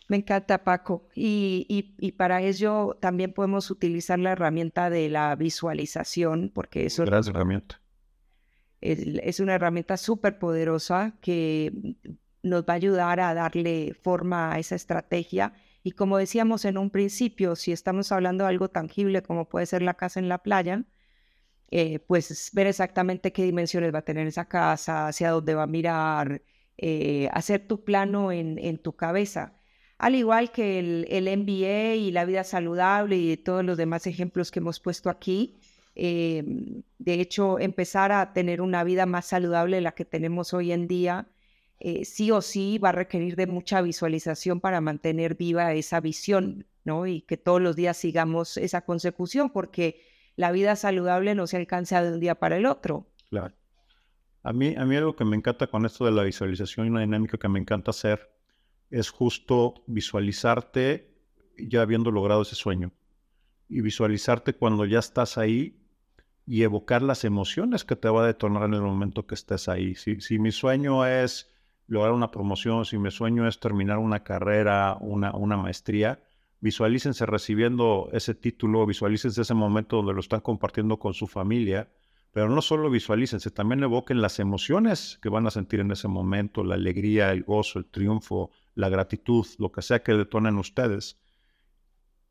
[0.06, 1.08] Me encanta, Paco.
[1.16, 7.80] Y, para ello también podemos utilizar la herramienta de la visualización, porque eso Gran herramienta.
[8.80, 11.72] Es, una herramienta súper poderosa que
[12.42, 15.54] nos va a ayudar a darle forma a esa estrategia.
[15.82, 19.82] Y como decíamos en un principio, si estamos hablando de algo tangible como puede ser
[19.82, 20.84] la casa en la playa,
[21.70, 25.66] eh, pues ver exactamente qué dimensiones va a tener esa casa, hacia dónde va a
[25.66, 26.42] mirar,
[26.78, 29.56] eh, hacer tu plano en, en tu cabeza
[29.98, 34.50] al igual que el, el, MBA y la vida saludable y todos los demás ejemplos
[34.50, 35.58] que hemos puesto aquí.
[35.98, 40.87] Em, de hecho, empezar a tener una vida más saludable la que tenemos hoy en
[40.87, 41.26] día,
[41.80, 46.66] eh, sí o sí va a requerir de mucha visualización para mantener viva esa visión,
[46.85, 47.06] ¿no?
[47.06, 50.02] Y que todos los días sigamos esa consecución, porque
[50.37, 53.06] la vida saludable no se alcanza de un día para el otro.
[53.30, 53.54] Claro.
[54.42, 57.00] A mí, a mí algo que me encanta con esto de la visualización y una
[57.00, 58.30] dinámica que me encanta hacer
[58.90, 61.11] es justo visualizarte
[61.59, 62.92] ya habiendo logrado ese sueño
[63.68, 65.86] y visualizarte cuando ya estás ahí
[66.46, 69.96] y evocar las emociones que te va a detonar en el momento que estés ahí.
[69.96, 71.50] Si, si mi sueño es
[71.88, 76.20] lograr una promoción, si mi sueño es terminar una carrera, una, una maestría,
[76.61, 81.88] visualícense recibiendo ese título, visualícense ese momento donde lo están compartiendo con su familia,
[82.32, 86.64] pero no solo visualícense, también evoquen las emociones que van a sentir en ese momento,
[86.64, 91.18] la alegría, el gozo, el triunfo, la gratitud, lo que sea que detonen ustedes.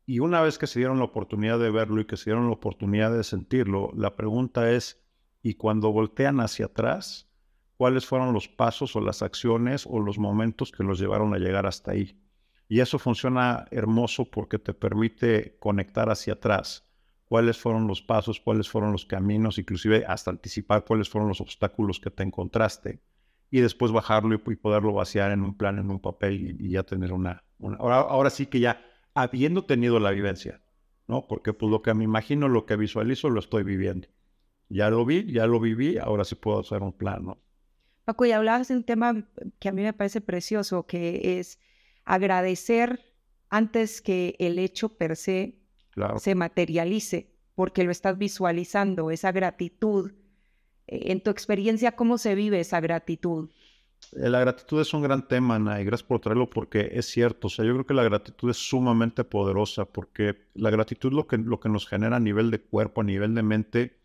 [0.08, 2.52] Y una vez que se dieron la oportunidad de verlo y que se dieron la
[2.52, 5.04] oportunidad de sentirlo, la pregunta es,
[5.42, 7.28] ¿y cuando voltean hacia atrás,
[7.76, 11.66] cuáles fueron los pasos o las acciones o los momentos que los llevaron a llegar
[11.66, 12.22] hasta ahí?
[12.68, 16.88] Y eso funciona hermoso porque te permite conectar hacia atrás.
[17.24, 21.98] Cuáles fueron los pasos, cuáles fueron los caminos, inclusive hasta anticipar cuáles fueron los obstáculos
[21.98, 23.00] que te encontraste
[23.50, 27.12] y después bajarlo y, poderlo vaciar en un plan, en un papel y, ya tener
[27.12, 27.42] una...
[27.78, 28.85] Ahora, ahora, sí que ya
[29.16, 30.62] habiendo tenido la vivencia,
[31.08, 31.26] ¿no?
[31.26, 34.08] Porque pues lo que me imagino, lo que visualizo, lo estoy viviendo.
[34.68, 37.38] Ya lo vi, ya lo viví, ahora sí puedo hacer un plan, ¿no?
[38.04, 39.26] Paco, y hablabas de un tema
[39.58, 41.58] que a mí me parece precioso, que es
[42.04, 43.00] agradecer
[43.48, 45.66] antes que el hecho per se
[46.18, 50.12] se materialice, porque lo estás visualizando, esa gratitud
[50.86, 53.50] eh, en tu experiencia, ¿cómo se vive esa gratitud?
[54.12, 57.48] Eh, la gratitud es un gran tema, Ana, y gracias por traerlo porque es cierto.
[57.48, 61.38] O sea, yo creo que la gratitud es sumamente poderosa porque la gratitud lo que,
[61.38, 63.98] lo que nos genera a nivel de cuerpo, a nivel de mente,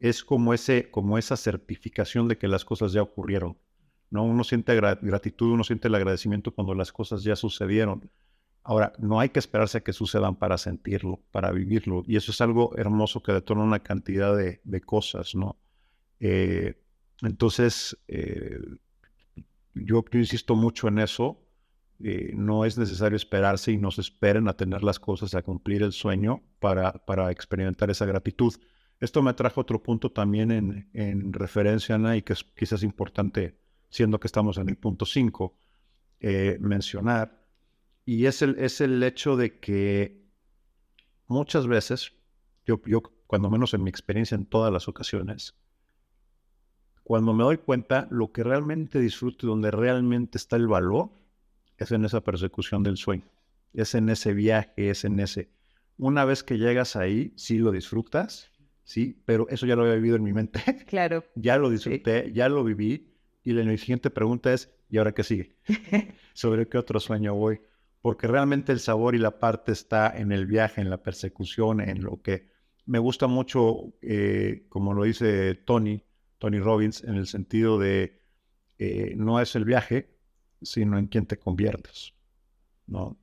[0.00, 3.56] es como, ese, como esa certificación de que las cosas ya ocurrieron.
[4.10, 4.24] ¿no?
[4.24, 8.10] Uno siente gratitud, uno siente el agradecimiento cuando las cosas ya sucedieron.
[8.64, 12.02] Ahora, no hay que esperarse a que sucedan para sentirlo, para vivirlo.
[12.06, 15.56] Y eso es algo hermoso que detona una cantidad de, de cosas, ¿no?
[16.20, 16.74] Eh,
[17.22, 18.58] entonces, eh,
[19.74, 21.38] yo, insisto mucho en eso.
[22.04, 25.82] Eh, no es necesario esperarse y no se esperen a tener las cosas, a cumplir
[25.82, 28.54] el sueño para, para experimentar esa gratitud.
[28.98, 33.56] Esto me trajo otro punto también en, en referencia, Ana, y que es quizás importante,
[33.88, 35.56] siendo que estamos en el punto 5,
[36.60, 37.42] mencionar.
[38.04, 40.22] Y es el, es el hecho de que
[41.28, 42.12] muchas veces,
[42.64, 45.54] yo, yo, cuando menos en mi experiencia en todas las ocasiones,
[47.02, 51.10] cuando me doy cuenta, lo que realmente disfruto y donde realmente está el valor
[51.78, 53.24] es en esa persecución del sueño,
[53.72, 55.50] es en ese viaje, es en ese.
[55.98, 58.50] Una vez que llegas ahí, sí lo disfrutas,
[58.84, 60.60] sí, pero eso ya lo había vivido en mi mente.
[60.86, 61.24] Claro.
[61.34, 63.08] ya lo disfruté, ya lo viví.
[63.44, 65.56] Y la siguiente pregunta es, ¿y ahora qué sigue?
[66.34, 67.60] ¿Sobre qué otro sueño voy?
[68.00, 72.02] Porque realmente el sabor y la parte está en el viaje, en la persecución, en
[72.02, 72.50] lo que
[72.86, 76.02] me gusta mucho, eh, como lo dice Tony,
[76.42, 78.20] Tony Robbins en el sentido de
[78.76, 80.18] eh, no es el viaje,
[80.60, 82.14] sino en quién te conviertes.
[82.88, 83.16] ¿no?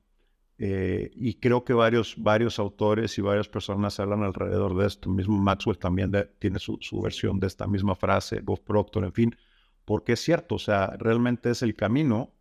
[0.56, 5.10] Eh, y creo que varios, varios autores y varias personas hablan alrededor de esto.
[5.10, 9.36] Mismo Maxwell también tiene su, versión de esta misma frase, Bob Proctor, en fin.
[9.84, 12.32] porque es cierto, o sea, realmente es el camino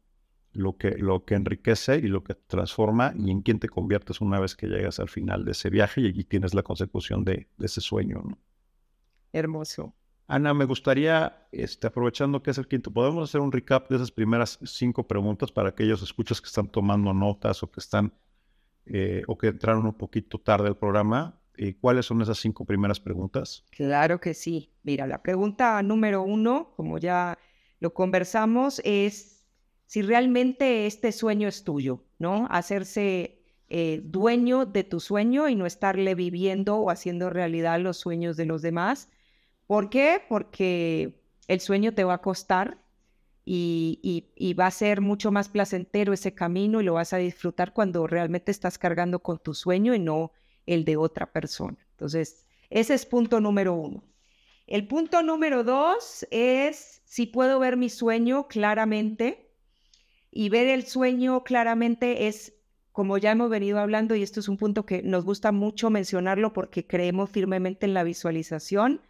[0.53, 4.39] lo que, lo que enriquece y lo que transforma y en quién te conviertes una
[4.39, 8.23] vez que llegas al final de ese viaje y, tienes la consecución de, ese sueño.
[9.33, 9.93] Hermoso.
[10.31, 14.11] Ana, me gustaría, este, aprovechando que es el quinto, ¿podemos hacer un recap de esas
[14.11, 18.13] primeras cinco preguntas para aquellos escuchas que están tomando notas o que están
[18.85, 21.41] eh, o que entraron un poquito tarde al programa?
[21.57, 23.65] Eh, ¿Cuáles son esas cinco primeras preguntas?
[23.71, 24.71] Claro que sí.
[24.83, 27.39] Mira, la pregunta número uno, como ya
[27.79, 29.47] lo conversamos, es
[29.87, 32.45] si realmente este sueño es tuyo, ¿no?
[32.51, 38.37] Hacerse eh, dueño de tu sueño y no estarle viviendo o haciendo realidad los sueños
[38.37, 39.09] de los demás
[39.69, 40.19] ¿Por qué?
[40.27, 41.13] Porque
[41.47, 42.79] el sueño te va a costar
[43.45, 48.07] y, va a ser mucho más placentero ese camino y lo vas a disfrutar cuando
[48.07, 50.31] realmente estás cargando con tu sueño y no
[50.65, 51.77] el de otra persona.
[51.91, 54.03] Entonces, ese es punto número uno.
[54.65, 59.51] El punto número dos es si puedo ver mi sueño claramente
[60.31, 62.55] y ver el sueño claramente es,
[62.91, 66.53] como ya hemos venido hablando, y esto es un punto que nos gusta mucho mencionarlo
[66.53, 69.01] porque creemos firmemente en la visualización,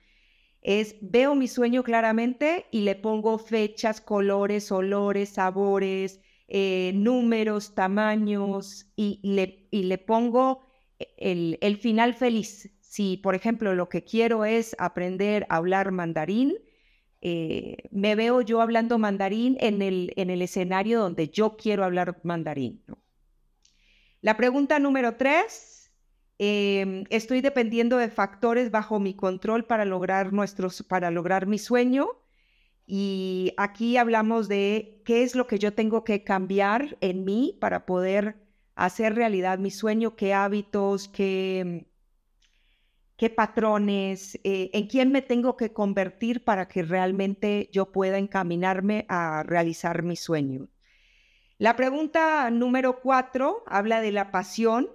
[0.62, 8.88] es veo mi sueño claramente y le pongo fechas, colores, olores, sabores, eh, números, tamaños
[8.96, 10.62] y le, y le pongo
[11.18, 12.72] el, el, final feliz.
[12.82, 16.56] Si, por ejemplo, lo que quiero es aprender a hablar mandarín,
[17.22, 22.20] eh, me veo yo hablando mandarín en el, en el escenario donde yo quiero hablar
[22.24, 22.82] mandarín.
[24.22, 25.69] La pregunta número tres
[26.42, 32.08] Em, estoy dependiendo de factores bajo mi control para lograr, nuestros, para lograr mi sueño.
[32.88, 37.86] Y aquí hablamos de qué es lo que yo tengo que cambiar en mí para
[37.86, 38.38] poder
[38.76, 41.86] hacer realidad mi sueño, qué hábitos, qué,
[43.18, 49.06] qué patrones, eh, en quién me tengo que convertir para que realmente yo pueda encaminarme
[49.10, 50.70] a realizar mi sueño.
[51.58, 54.90] La pregunta número cuatro habla de la pasión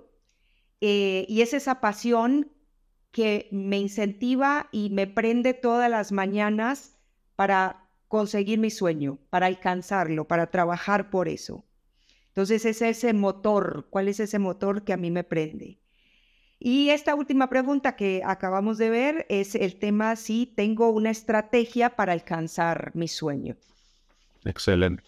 [0.87, 2.53] eh, y es esa pasión
[3.11, 6.99] que me incentiva y me prende todas las mañanas
[7.37, 11.65] para conseguir mi sueño, para alcanzarlo, para trabajar por eso.
[12.29, 15.79] Entonces es ese motor, ¿cuál es ese motor que a mí me prende?
[16.59, 21.97] Y esta última pregunta que acabamos de ver es el tema si tengo una estrategia
[21.97, 23.57] para alcanzar mi sueño.
[24.45, 25.03] Excelente.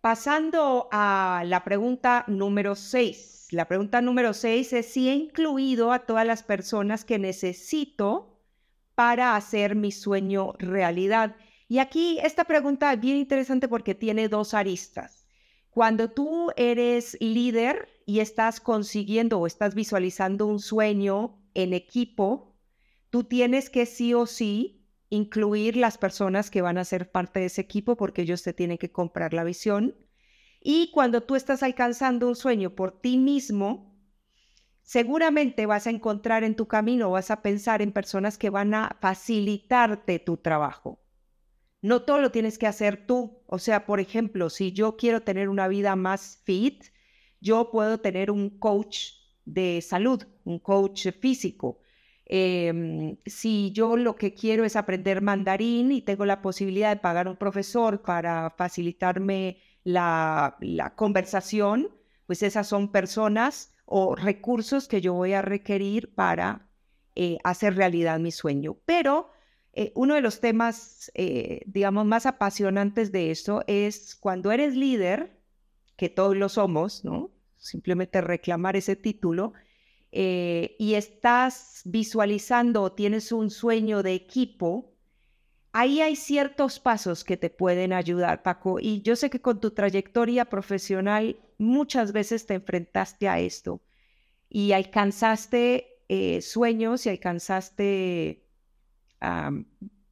[0.00, 3.34] Pasando a la pregunta número 6.
[3.50, 8.38] La pregunta número 6 es si he incluido a todas las personas que necesito
[8.94, 11.34] para hacer mi sueño realidad.
[11.66, 15.26] Y aquí esta pregunta es bien interesante porque tiene dos aristas.
[15.70, 22.54] Cuando tú eres líder y estás consiguiendo o estás visualizando un sueño en equipo,
[23.08, 27.46] tú tienes que sí o sí incluir las personas que van a ser parte de
[27.46, 29.94] ese equipo porque ellos te tienen que comprar la visión
[30.60, 33.94] y cuando tú estás alcanzando un sueño por ti mismo,
[34.82, 38.96] seguramente vas a encontrar en tu camino, vas a pensar en personas que van a
[39.00, 41.00] facilitarte tu trabajo.
[41.80, 43.42] No todo lo tienes que hacer tú.
[43.46, 46.84] O sea, por ejemplo, si yo quiero tener una vida más fit,
[47.40, 49.12] yo puedo tener un coach
[49.44, 51.80] de salud, un coach físico.
[52.26, 57.28] Em, si yo lo que quiero es aprender mandarín y tengo la posibilidad de pagar
[57.28, 60.56] un profesor para facilitarme la,
[60.96, 61.88] conversación,
[62.26, 66.68] pues esas son personas o recursos que yo voy a requerir para
[67.14, 68.76] eh, hacer realidad mi sueño.
[68.84, 69.30] Pero
[69.72, 75.38] eh, uno de los temas, eh, digamos, más apasionantes de eso es cuando eres líder,
[75.96, 77.30] que todos lo somos, ¿no?
[77.56, 79.52] Simplemente reclamar ese título,
[80.10, 84.94] y estás visualizando o tienes un sueño de equipo,
[85.78, 88.80] ahí hay ciertos pasos que te pueden ayudar, Paco.
[88.80, 93.80] Y yo sé que con tu trayectoria profesional muchas veces te enfrentaste a esto
[94.50, 98.44] y alcanzaste eh, sueños y alcanzaste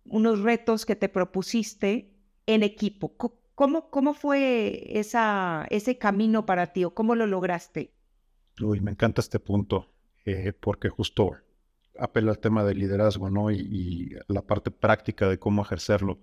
[0.04, 2.12] unos retos que te propusiste
[2.46, 3.16] en equipo.
[3.54, 7.92] ¿Cómo, cómo fue ese camino para ti o cómo lo lograste?
[8.60, 9.92] Uy, me encanta este punto,
[10.24, 11.36] eh, porque justo
[11.98, 13.50] apela al tema del liderazgo, ¿no?
[13.50, 16.20] Y, la parte práctica de cómo ejercerlo.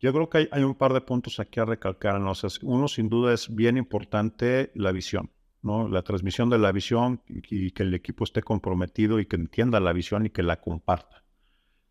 [0.00, 2.32] Yo creo que hay, un par de puntos aquí a recalcar, ¿no?
[2.62, 5.30] uno, sin duda, es bien importante la visión,
[5.62, 5.88] ¿no?
[5.88, 9.92] La transmisión de la visión y, que el equipo esté comprometido y que entienda la
[9.92, 11.24] visión y que la comparta.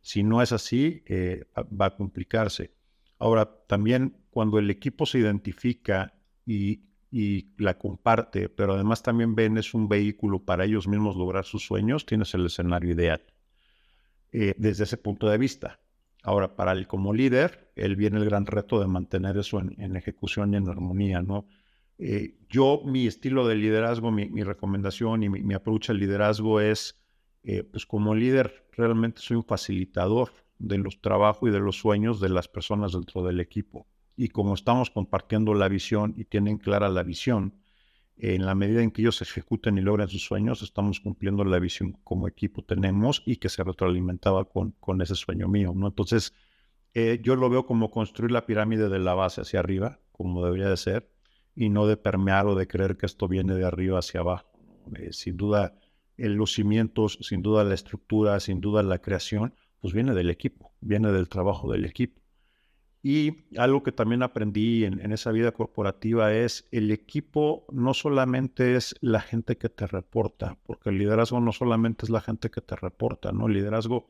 [0.02, 2.74] Si no es así, eh, va a complicarse.
[3.18, 6.14] Ahora, también cuando el equipo se identifica
[6.46, 11.44] y y la comparte, pero además también ven es un vehículo para ellos mismos lograr
[11.44, 13.22] sus sueños, tienes el escenario ideal
[14.32, 15.82] eh, desde ese punto de vista.
[16.24, 20.54] Ahora, para él como líder, él viene el gran reto de mantener eso en, ejecución
[20.54, 21.48] y en armonía, ¿no?
[21.98, 27.00] Eh, yo, mi estilo de liderazgo, mi, recomendación y mi, mi, al liderazgo es,
[27.44, 32.22] eh, pues como líder, realmente soy un facilitador de los trabajos y de los sueños
[32.22, 33.88] de las personas dentro del equipo.
[34.16, 37.56] Y como estamos compartiendo la visión y tienen clara la visión,
[38.18, 41.94] en la medida en que ellos ejecuten y logren sus sueños, estamos cumpliendo la visión
[42.04, 45.88] como equipo tenemos y que se retroalimentaba con, con ese sueño mío, ¿no?
[45.88, 46.34] Entonces,
[46.94, 50.70] eh, yo lo veo como construir la pirámide de la base hacia arriba, como debería
[50.70, 51.10] de ser,
[51.56, 54.52] y no de permear o de creer que esto viene de arriba hacia abajo.
[54.98, 55.74] Eh, sin duda,
[56.18, 61.12] los cimientos, sin duda la estructura, sin duda la creación, pues viene del equipo, viene
[61.12, 62.21] del trabajo del equipo.
[63.04, 68.96] Y algo que también aprendí en, esa vida corporativa es el equipo no solamente es
[69.02, 72.76] la gente que te reporta, porque el liderazgo no solamente es la gente que te
[72.76, 73.48] reporta, ¿no?
[73.48, 74.08] El liderazgo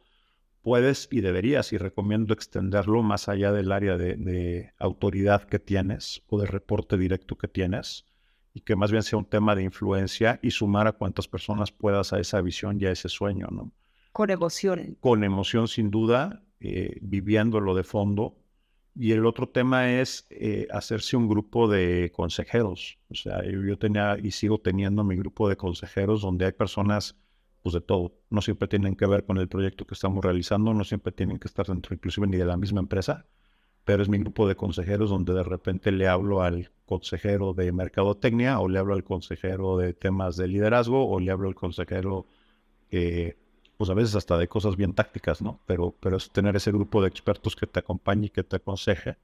[0.62, 6.22] puedes y deberías, y recomiendo extenderlo más allá del área de, de autoridad que tienes
[6.28, 8.06] o de reporte directo que tienes,
[8.54, 12.12] y que más bien sea un tema de influencia y sumar a cuantas personas puedas
[12.12, 13.72] a esa visión y a ese sueño, ¿no?
[14.12, 14.98] Con emoción.
[15.00, 18.41] Con emoción, sin duda, eh, viviéndolo de fondo
[18.96, 22.98] y el otro tema es eh, hacerse un grupo de consejeros.
[23.10, 27.18] O sea, yo, tenía y sigo teniendo mi grupo de consejeros donde hay personas
[27.64, 28.14] pues de todo.
[28.30, 31.48] No siempre tienen que ver con el proyecto que estamos realizando, no siempre tienen que
[31.48, 33.28] estar dentro inclusive ni de la misma empresa,
[33.86, 38.60] pero es mi grupo de consejeros donde de repente le hablo al consejero de mercadotecnia
[38.60, 42.26] o le hablo al consejero de temas de liderazgo o le hablo al consejero
[42.90, 43.38] eh,
[43.82, 45.60] pues a veces hasta de cosas bien tácticas, ¿no?
[45.66, 49.18] Pero, pero es tener ese grupo de expertos que te acompañe y que te aconseje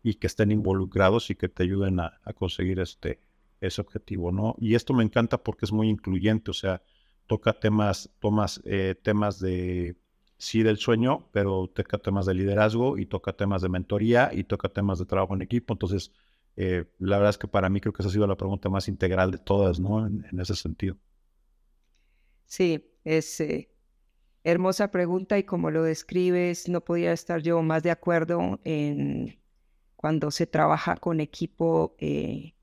[0.00, 3.18] y que estén involucrados y que te ayuden a, conseguir este,
[3.60, 4.54] ese objetivo, ¿no?
[4.60, 6.82] Y esto me encanta porque es muy incluyente, o sea,
[7.26, 9.96] toca temas, tomas eh, temas de,
[10.38, 14.68] sí del sueño, pero toca temas de liderazgo y toca temas de mentoría y toca
[14.68, 15.74] temas de trabajo en equipo.
[15.74, 16.12] Entonces,
[16.54, 18.86] eh, la verdad es que para mí creo que esa ha sido la pregunta más
[18.86, 20.06] integral de todas, ¿no?
[20.06, 20.96] En, ese sentido.
[22.44, 23.68] Sí, es, eh,
[24.48, 29.40] Hermosa pregunta y como lo describes, no podía estar yo más de acuerdo en
[29.96, 32.54] cuando se trabaja con equipo, eh,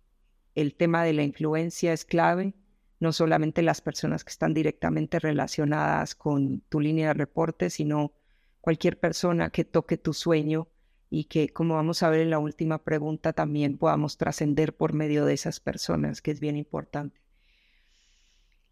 [0.56, 2.54] el tema de la influencia es clave,
[3.02, 8.14] no solamente las personas que están directamente relacionadas con tu línea de reporte, sino
[8.62, 10.70] cualquier persona que toque tu sueño
[11.10, 15.26] y que, como vamos a ver en la última pregunta, también podamos trascender por medio
[15.26, 17.23] de esas personas, que es bien importante.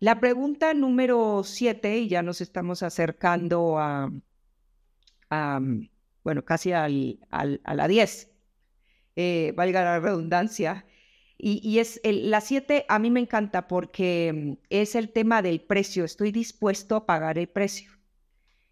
[0.02, 4.12] La pregunta número siete, y ya nos estamos acercando a,
[6.24, 8.32] bueno, casi al, a la diez,
[9.16, 10.88] eh, valga la redundancia,
[11.38, 16.32] y, es la siete, a mí me encanta porque es el tema del precio, estoy
[16.32, 17.91] dispuesto a pagar el precio.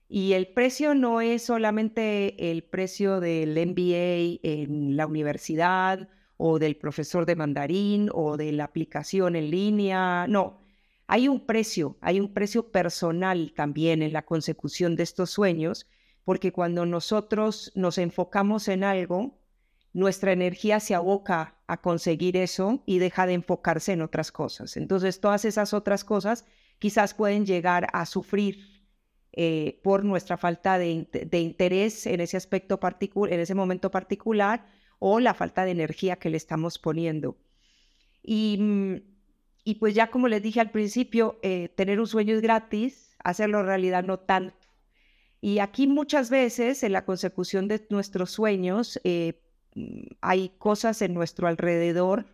[0.07, 6.75] Y el precio no es solamente el precio del MBA en la universidad o del
[6.75, 10.68] profesor de mandarín o de la aplicación en línea, no,
[11.11, 15.87] hay un precio, hay un precio personal también en la consecución de estos sueños,
[16.23, 19.39] porque cuando nosotros nos enfocamos en algo,
[19.91, 24.77] nuestra energía se aboca a conseguir eso y deja de enfocarse en otras cosas.
[24.77, 26.45] Entonces, todas esas otras cosas
[26.77, 28.85] quizás pueden llegar a sufrir
[29.31, 34.67] eh, por nuestra falta de, de, interés en ese aspecto particular, en ese momento particular,
[34.99, 37.35] o la falta de energía que le estamos poniendo.
[38.21, 39.08] Y mm,
[39.69, 43.61] y pues ya como les dije al principio, eh, tener un sueño es gratis, hacerlo
[43.61, 44.55] realidad no tanto.
[45.41, 49.39] Y aquí muchas veces en la consecución de nuestros sueños eh,
[49.75, 52.25] mm, hay cosas en nuestro alrededor,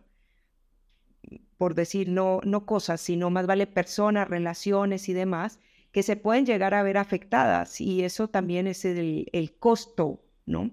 [1.58, 5.60] por decir no, no cosas, sino más vale personas, relaciones y demás,
[5.92, 7.82] que se pueden llegar a ver afectadas.
[7.82, 10.70] Y eso también es el, el costo, ¿no?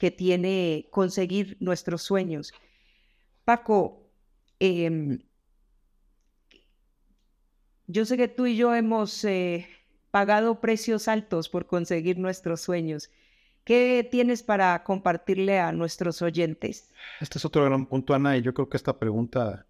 [0.00, 2.52] Que tiene conseguir nuestros sueños.
[3.44, 4.10] Paco,
[4.58, 5.20] eh,
[7.90, 9.66] yo sé que tú y yo hemos eh,
[10.10, 13.10] pagado precios altos por conseguir nuestros sueños.
[13.64, 16.90] ¿Qué tienes para compartirle a nuestros oyentes?
[17.20, 19.66] Este es otro gran punto, Ana, y yo creo que esta pregunta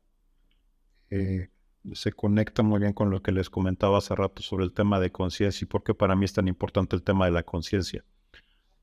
[1.11, 1.49] eh,
[1.93, 5.11] se conecta muy bien con lo que les comentaba hace rato sobre el tema de
[5.11, 8.05] conciencia y por qué para mí es tan importante el tema de la conciencia.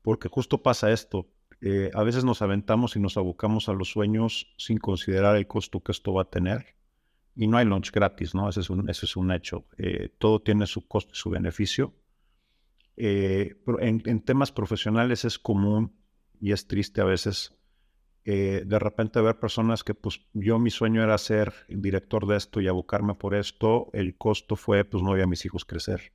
[0.02, 1.26] Porque justo pasa esto.
[1.60, 5.80] Eh, a veces nos aventamos y nos abocamos a los sueños sin considerar el costo
[5.80, 6.77] que esto va a tener
[7.38, 8.48] y no hay lunch gratis, ¿no?
[8.48, 9.64] Ese es un, es un hecho.
[9.78, 11.94] Eh, todo tiene su costo y su beneficio.
[12.96, 15.94] Eh, pero en, temas profesionales es común
[16.40, 17.54] y es triste a veces
[18.24, 22.60] eh, de repente ver personas que pues yo mi sueño era ser director de esto
[22.60, 26.12] y abocarme por esto, el costo fue pues no voy a mis hijos crecer.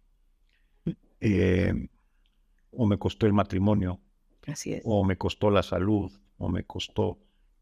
[2.72, 4.02] o me costó el matrimonio,
[4.46, 4.82] Así es.
[4.84, 7.18] o me costó la salud, o me costó...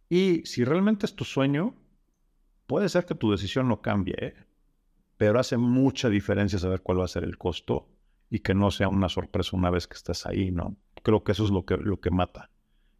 [0.09, 1.75] Y si realmente es tu sueño,
[2.71, 4.33] puede ser que tu decisión no cambie, ¿eh?
[5.17, 7.89] pero hace mucha diferencia saber cuál va a ser el costo
[8.29, 10.77] y que no sea una sorpresa una vez que estés ahí, ¿no?
[11.03, 12.49] Creo que eso es lo que, lo que mata.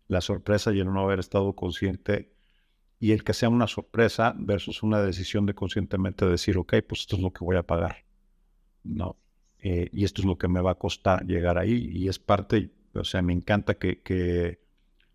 [0.10, 2.36] La sorpresa y el no haber estado consciente
[3.00, 7.16] y el que sea una sorpresa versus una decisión de conscientemente decir, ok, pues esto
[7.16, 8.04] es lo que voy a pagar,
[8.84, 9.16] ¿no?
[9.60, 12.74] Eh, y esto es lo que me va a costar llegar ahí y es parte,
[12.94, 14.61] o sea, me encanta que, que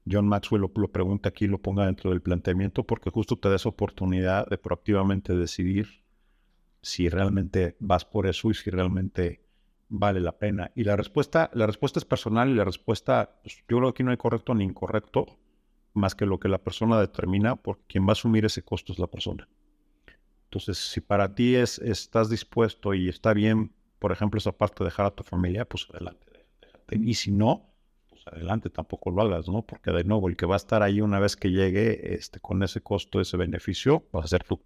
[0.09, 3.69] John Maxwell lo, pregunta aquí lo ponga dentro del planteamiento porque justo te da esa
[3.69, 6.05] oportunidad de proactivamente decidir
[6.81, 9.41] si realmente vas por eso y si realmente
[9.89, 10.71] vale la pena.
[10.77, 14.03] Y la respuesta, la respuesta es personal y la respuesta, pues, yo creo que aquí
[14.05, 15.27] no hay correcto ni incorrecto,
[15.95, 18.99] más que lo que la persona determina, porque quien va a asumir ese costo es
[18.99, 19.49] la persona.
[20.45, 24.91] Entonces, si para ti es, estás dispuesto y está bien, por ejemplo, esa parte de
[24.91, 26.25] dejar a tu familia, pues adelante.
[26.93, 27.76] Y si no,
[28.27, 29.63] adelante, tampoco lo hagas, ¿no?
[29.63, 32.63] Porque de nuevo, el que va a estar ahí una vez que llegue este, con
[32.63, 34.61] ese costo, ese beneficio, vas a ser tú.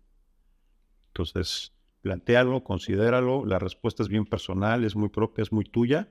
[1.08, 3.44] Entonces, plantealo, considéralo.
[3.44, 6.08] La respuesta es bien personal, es muy propia, es muy tuya,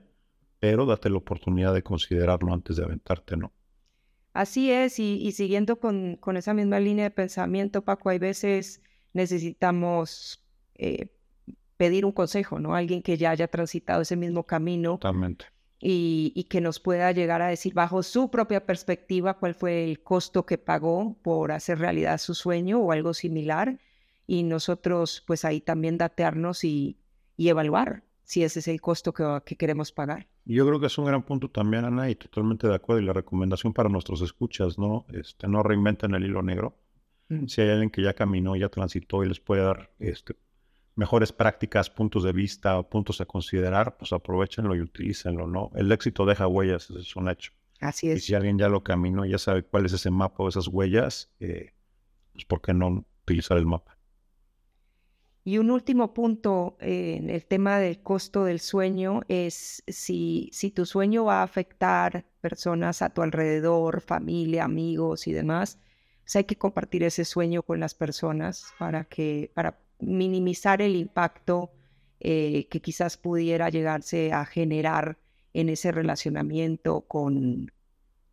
[0.60, 3.52] pero date la oportunidad de considerarlo antes de aventarte, ¿no?
[4.32, 8.80] Así es, y, y siguiendo con, con, esa misma línea de pensamiento, Paco, hay veces
[9.12, 10.44] necesitamos
[10.76, 11.08] eh,
[11.76, 12.76] pedir un consejo, ¿no?
[12.76, 14.92] Alguien que ya haya transitado ese mismo camino.
[14.92, 15.46] Totalmente.
[15.82, 20.02] Y, y, que nos pueda llegar a decir bajo su propia perspectiva cuál fue el
[20.02, 23.78] costo que pagó por hacer realidad su sueño o algo similar.
[24.26, 26.98] Y nosotros, pues ahí también datearnos y,
[27.38, 30.28] y evaluar si ese es el costo que, que, queremos pagar.
[30.44, 33.02] Yo creo que es un gran punto también, Ana, y totalmente de acuerdo.
[33.02, 35.04] Y la recomendación para nuestros escuchas, ¿no?
[35.12, 36.76] Este, no reinventen el hilo negro.
[37.28, 37.46] Mm.
[37.46, 40.36] Si hay alguien que ya caminó, ya transitó y les puede dar este,
[41.00, 45.70] mejores prácticas, puntos de vista o puntos a considerar, pues aprovechenlo y utilícenlo, ¿no?
[45.74, 47.52] El éxito deja huellas, eso es un hecho.
[47.80, 48.18] Así es.
[48.18, 51.32] Y si alguien ya lo caminó, ya sabe cuál es ese mapa o esas huellas,
[51.40, 51.72] eh,
[52.34, 53.96] pues ¿por qué no utilizar el mapa?
[55.42, 60.70] Y un último punto eh, en el tema del costo del sueño es si, si
[60.70, 65.78] tu sueño va a afectar personas a tu alrededor, familia, amigos y demás,
[66.24, 71.72] pues hay que compartir ese sueño con las personas para, que, para minimizar el impacto
[72.20, 75.18] eh, que quizás pudiera llegarse a generar
[75.52, 77.72] en ese relacionamiento con,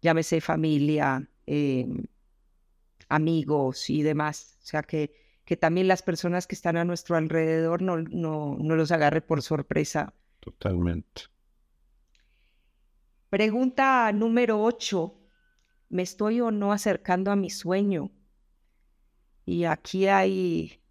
[0.01, 1.87] llámese familia, eh,
[3.09, 4.57] amigos y demás.
[4.63, 5.11] O sea que
[5.47, 9.41] que también las personas que están a nuestro alrededor no, no, no los agarre por
[9.41, 10.13] sorpresa.
[10.41, 11.21] Totalmente.
[13.29, 15.15] Pregunta número 8.
[15.87, 18.11] ¿Me estoy o no acercando a mi sueño?
[19.45, 20.81] Y aquí hay,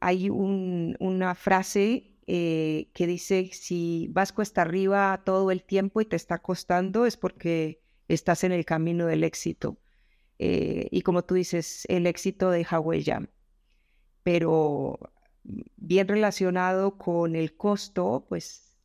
[0.00, 6.04] hay un, una frase eh, que dice, si vas cuesta arriba todo el tiempo y
[6.04, 9.78] te está costando, es porque estás en el camino del éxito.
[10.38, 13.28] Eh, y como tú dices, el éxito deja huella.
[14.22, 14.98] Pero
[15.76, 18.76] bien relacionado con el costo, pues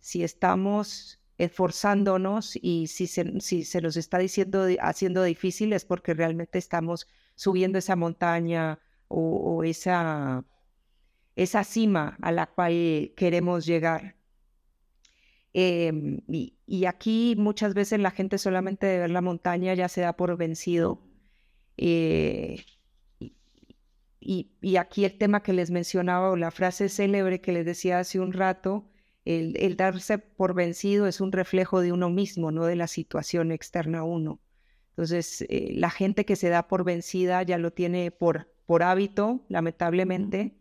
[0.00, 6.14] si estamos esforzándonos y si se, si se nos está diciendo, haciendo difícil es porque
[6.14, 7.06] realmente estamos
[7.36, 10.44] subiendo esa montaña o esa,
[11.38, 14.16] esa cima a la cual queremos llegar.
[15.54, 15.92] Eh,
[16.26, 20.36] y, aquí muchas veces la gente solamente de ver la montaña ya se da por
[20.36, 21.00] vencido.
[21.76, 22.64] Eh,
[24.20, 28.00] y, y, aquí el tema que les mencionaba o la frase célebre que les decía
[28.00, 28.90] hace un rato,
[29.24, 33.52] el, el, darse por vencido es un reflejo de uno mismo, no de la situación
[33.52, 34.40] externa a uno.
[34.90, 39.44] Entonces, eh, la gente que se da por vencida ya lo tiene por, por hábito,
[39.48, 40.57] lamentablemente,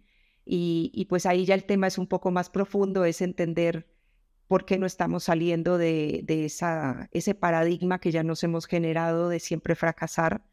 [0.48, 3.88] y, y pues ahí ya el tema es un poco más profundo, es entender
[4.48, 9.30] por qué no estamos saliendo de, de esa, ese paradigma que ya nos hemos generado
[9.30, 10.44] de siempre fracasar.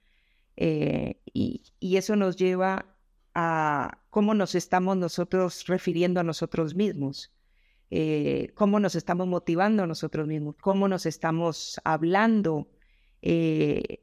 [0.57, 2.87] Eh, y, y, eso nos lleva
[3.35, 7.33] a cómo nos estamos nosotros refiriendo a nosotros mismos,
[7.91, 12.69] eh, cómo nos estamos motivando a nosotros mismos, cómo nos estamos hablando,
[13.23, 14.01] eh,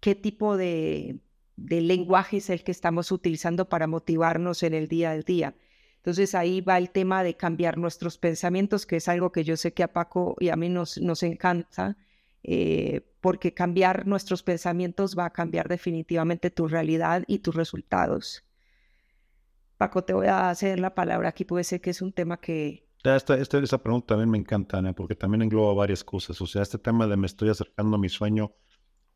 [0.00, 1.20] qué tipo de,
[1.60, 5.54] de lenguaje es el que estamos utilizando para motivarnos en el día al día.
[5.96, 9.74] Entonces ahí va el tema de cambiar nuestros pensamientos, que es algo que yo sé
[9.74, 11.98] que a Paco y a mí nos, nos encanta,
[12.42, 18.44] eh, porque cambiar nuestros pensamientos va a cambiar definitivamente tu realidad y tus resultados.
[19.76, 22.86] Paco, te voy a hacer la palabra aquí, puede ser que es un tema que...
[23.04, 26.40] Esta, esta, esa pregunta también me encanta, Ana, porque también engloba varias cosas.
[26.40, 28.54] O sea, este tema de me estoy acercando a mi sueño,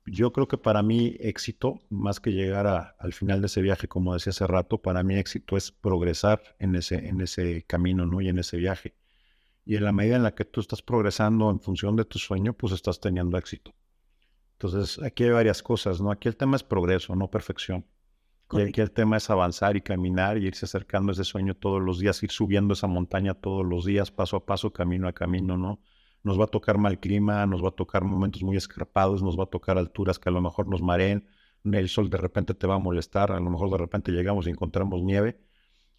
[0.06, 3.88] yo creo que para mí éxito, más que llegar a, al final de ese viaje,
[3.88, 8.20] como decía hace rato, para mí éxito es progresar en ese, en ese camino, ¿no?
[8.20, 8.94] Y en ese viaje.
[9.64, 12.52] Y en la medida en la que tú estás progresando en función de tu sueño,
[12.52, 13.74] pues estás teniendo éxito.
[14.52, 16.10] Entonces, aquí hay varias cosas, ¿no?
[16.10, 17.86] Aquí el tema es progreso, no perfección.
[18.52, 21.82] Y aquí el tema es avanzar y caminar y irse acercando a ese sueño todos
[21.82, 25.56] los días, ir subiendo esa montaña todos los días, paso a paso, camino a camino,
[25.56, 25.80] ¿no?
[26.24, 29.44] Nos va a tocar mal clima, nos va a tocar momentos muy escarpados, nos va
[29.44, 31.28] a tocar alturas que a lo mejor nos mareen,
[31.64, 34.50] el sol de repente te va a molestar, a lo mejor de repente llegamos y
[34.50, 35.40] encontramos nieve,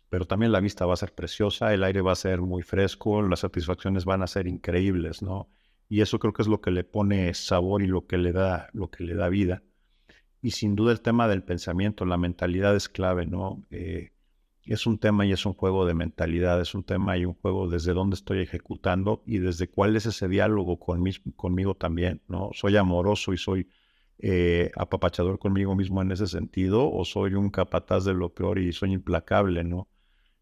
[0.10, 3.22] pero también la vista va a ser preciosa, el aire va a ser muy fresco,
[3.22, 5.50] las satisfacciones van a ser increíbles, ¿no?
[5.90, 8.70] Y eso creo que es lo que le pone sabor y lo que le da,
[8.74, 9.64] lo que le da vida.
[10.42, 13.64] Y sin duda el tema del pensamiento, la mentalidad es clave, ¿no?
[13.72, 14.12] Eh,
[14.66, 17.70] es un tema y es un juego de mentalidad, es un tema y un juego
[17.70, 22.50] desde dónde estoy ejecutando y desde cuál es ese diálogo conmigo también, ¿no?
[22.54, 23.70] Soy amoroso y soy
[24.18, 28.72] eh, apapachador conmigo mismo en ese sentido o soy un capataz de lo peor y
[28.74, 29.88] soy implacable, ¿no?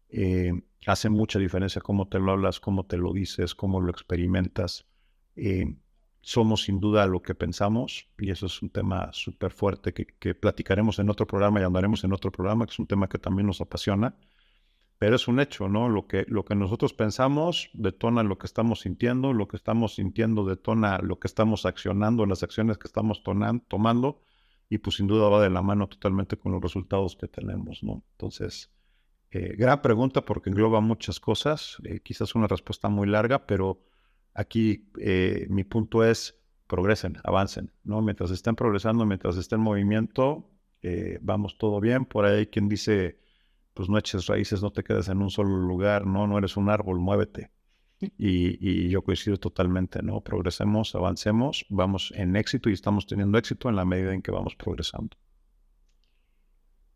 [0.08, 0.52] Eh,
[0.86, 4.86] hace mucha diferencia cómo te lo hablas, cómo te lo dices, cómo lo experimentas.
[5.36, 5.76] Eh,
[6.24, 10.34] somos sin duda lo que pensamos y eso es un tema súper fuerte que, que,
[10.34, 13.46] platicaremos en otro programa y andaremos en otro programa, que es un tema que también
[13.46, 14.16] nos apasiona.
[14.98, 15.90] Pero es un hecho, ¿no?
[15.90, 20.46] Lo que, lo que nosotros pensamos detona lo que estamos sintiendo, lo que estamos sintiendo
[20.46, 24.22] detona lo que estamos accionando, las acciones que estamos tomando,
[24.70, 28.02] y pues sin duda va de la mano totalmente con los resultados que tenemos, ¿no?
[28.12, 28.72] Entonces,
[29.30, 33.82] eh, gran pregunta porque engloba muchas cosas, eh, quizás una respuesta muy larga, pero
[34.34, 38.02] aquí eh, mi punto es progresen, avancen, ¿no?
[38.02, 40.50] Mientras estén progresando, mientras estén en movimiento,
[41.22, 42.04] vamos todo bien.
[42.04, 43.18] Por ahí hay quien dice
[43.74, 46.70] pues no eches raíces, no te quedes en un solo lugar, no, no eres un
[46.70, 47.50] árbol, muévete.
[48.18, 50.20] Y, yo coincido totalmente, ¿no?
[50.20, 54.54] Progresemos, avancemos, vamos en éxito y estamos teniendo éxito en la medida en que vamos
[54.56, 55.16] progresando.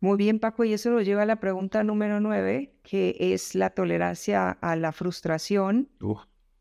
[0.01, 3.71] Muy bien, Paco, y eso nos lleva a la pregunta número nueve, que es la
[3.71, 5.89] tolerancia a la frustración,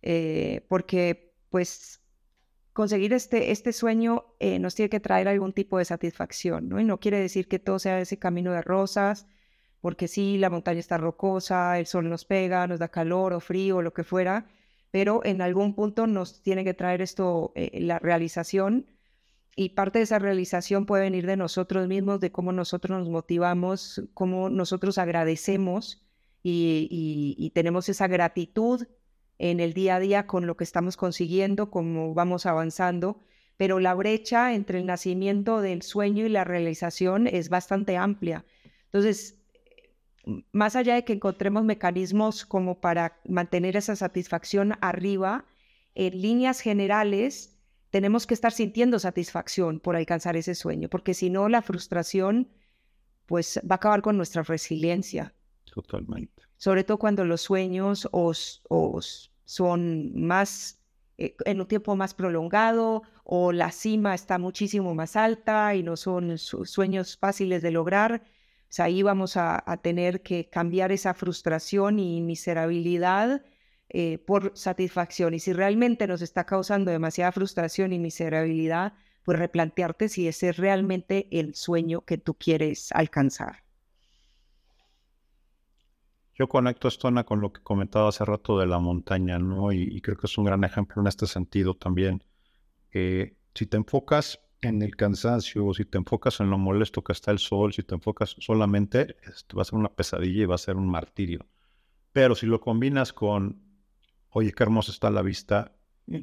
[0.10, 2.02] eh, porque pues
[2.72, 6.80] conseguir este, este sueño eh, nos tiene que traer algún tipo de satisfacción, ¿no?
[6.80, 9.28] Y no quiere decir que todo sea ese camino de rosas,
[9.82, 13.82] porque sí, la montaña está rocosa, el sol nos pega, nos da calor o frío
[13.82, 14.48] lo que fuera,
[14.92, 18.86] pero en algún punto nos tiene que traer esto, eh, la realización,
[19.58, 24.04] y parte de esa realización puede venir de nosotros mismos, de cómo nosotros nos motivamos,
[24.14, 26.08] cómo nosotros agradecemos
[26.44, 28.88] y, tenemos esa gratitud
[29.40, 33.20] en el día a día con lo que estamos consiguiendo, cómo vamos avanzando,
[33.58, 38.46] pero la brecha entre el nacimiento del sueño y la realización es bastante amplia.
[38.86, 39.40] Entonces,
[40.52, 45.46] más allá de que encontremos mecanismos como para mantener esa satisfacción arriba,
[45.96, 47.58] en líneas generales
[47.90, 52.50] tenemos que estar sintiendo satisfacción por alcanzar ese sueño, porque si no, la frustración
[53.26, 55.34] pues va a acabar con nuestra resiliencia.
[55.66, 56.44] Totalmente.
[56.58, 58.62] Sobre todo cuando los sueños os,
[59.46, 60.80] son más
[61.18, 65.98] eh, en un tiempo más prolongado o la cima está muchísimo más alta y no
[65.98, 68.22] son sueños fáciles de lograr
[68.80, 73.44] ahí vamos a, tener que cambiar esa frustración y miserabilidad
[73.90, 75.34] eh, por satisfacción.
[75.34, 78.94] Y si realmente nos está causando demasiada frustración y miserabilidad,
[79.24, 83.67] pues replantearte si ese es realmente el sueño que tú quieres alcanzar.
[86.38, 89.72] Yo conecto esto con lo que comentaba hace rato de la montaña, ¿no?
[89.72, 92.24] Y, creo que es un gran ejemplo en este sentido también.
[92.92, 97.40] si te enfocas en el cansancio, si te enfocas en lo molesto que está el
[97.40, 100.76] sol, si te enfocas solamente, esto va a ser una pesadilla y va a ser
[100.76, 101.48] un martirio.
[102.14, 103.62] Pero si lo combinas con,
[104.30, 105.76] oye, qué hermosa está la vista,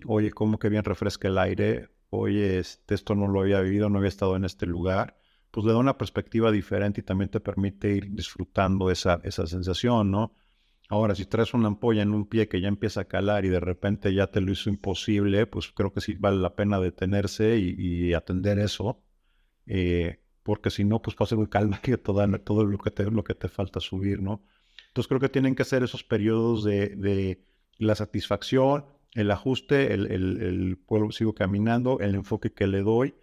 [0.07, 3.99] oye, cómo que bien refresca el aire, oye, este, esto no lo había vivido, no
[3.99, 5.19] había estado en este lugar,
[5.55, 10.11] pues le da una perspectiva diferente y también te permite ir disfrutando esa, esa sensación,
[10.11, 10.35] ¿no?
[10.89, 13.61] Ahora, si traes una ampolla en un pie que ya empieza a calar y de
[13.61, 18.13] repente ya te lo hizo imposible, pues creo que sí vale la pena detenerse y,
[18.15, 19.01] atender eso,
[19.67, 22.91] eh, porque si no, pues va a ser muy calma que todo, todo lo, que
[22.91, 24.43] te, lo que te falta subir, ¿no?
[24.89, 27.45] Entonces creo que tienen que ser esos periodos de,
[27.79, 33.15] la satisfacción, el ajuste, el, el, pueblo sigo caminando, el enfoque que le doy,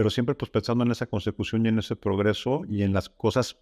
[0.00, 3.58] pero siempre pues pensando en esa consecución y en ese progreso y en las cosas,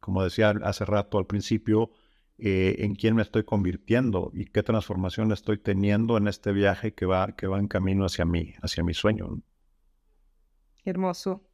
[0.00, 1.92] como decía hace rato al principio,
[2.38, 7.06] eh, en quién me estoy convirtiendo y qué transformación estoy teniendo en este viaje que
[7.06, 9.40] va, que va en camino hacia mí, hacia mi sueño.
[10.84, 11.46] Hermoso.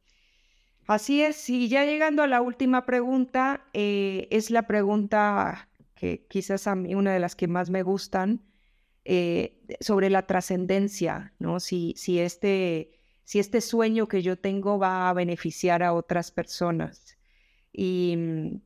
[0.87, 6.65] Así es, y ya llegando a la última pregunta, eh, es la pregunta que quizás
[6.65, 8.41] a mí una de las que más me gustan,
[9.05, 11.59] eh, sobre la trascendencia, ¿no?
[11.59, 17.17] Si, si, este, si este sueño que yo tengo va a beneficiar a otras personas.
[17.71, 18.61] Y mm,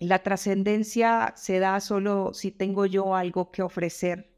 [0.00, 4.30] la trascendencia se da solo si tengo yo algo que ofrecer.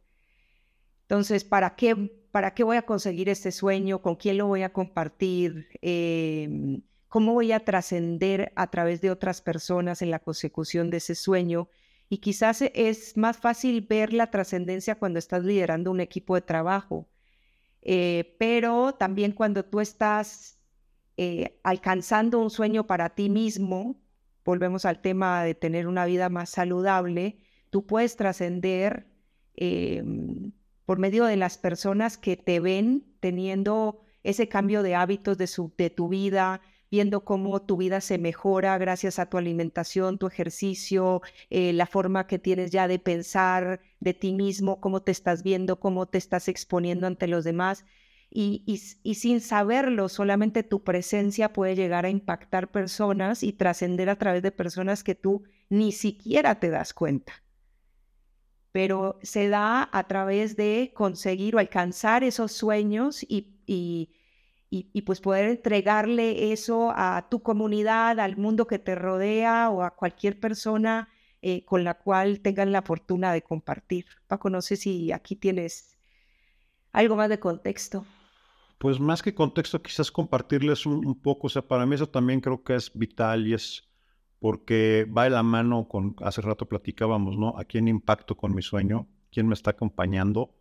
[1.02, 1.94] Entonces, ¿para qué,
[2.30, 4.00] para qué voy a conseguir este sueño?
[4.00, 5.68] ¿Con quién lo voy a compartir?
[5.82, 11.16] Em, ¿Cómo voy a trascender a través de otras personas en la consecución de ese
[11.16, 11.68] sueño?
[12.08, 17.08] Y quizás es más fácil ver la trascendencia cuando estás liderando un equipo de trabajo,
[17.82, 20.58] eh, pero también cuando tú estás
[21.16, 24.00] eh, alcanzando un sueño para ti mismo,
[24.44, 27.38] volvemos al tema de tener una vida más saludable,
[27.70, 29.06] tú puedes trascender
[29.54, 30.52] em,
[30.84, 35.72] por medio de las personas que te ven teniendo ese cambio de hábitos de, su,
[35.76, 36.60] de tu vida,
[36.90, 42.26] viendo cómo tu vida se mejora gracias a tu alimentación, tu ejercicio, eh, la forma
[42.26, 46.48] que tienes ya de pensar de ti mismo, cómo te estás viendo, cómo te estás
[46.48, 47.84] exponiendo ante los demás.
[48.32, 48.62] Y,
[49.02, 54.42] y, sin saberlo, solamente tu presencia puede llegar a impactar personas y trascender a través
[54.42, 57.32] de personas que tú ni siquiera te das cuenta.
[58.70, 64.10] Pero se da a través de conseguir o alcanzar esos sueños y, y
[64.72, 69.96] y, pues poder entregarle eso a tu comunidad, al mundo que te rodea o a
[69.96, 71.08] cualquier persona
[71.42, 74.06] eh, con la cual tengan la fortuna de compartir.
[74.28, 75.98] Paco, no sé si aquí tienes
[76.92, 78.06] algo más de contexto.
[78.78, 82.62] Pues más que contexto, quizás compartirles un, poco, o sea, para mí eso también creo
[82.62, 83.88] que es vital y es
[84.38, 87.58] porque va de la mano con, hace rato platicábamos, ¿no?
[87.58, 89.08] ¿A quién impacto con mi sueño?
[89.32, 90.54] ¿Quién me está acompañando?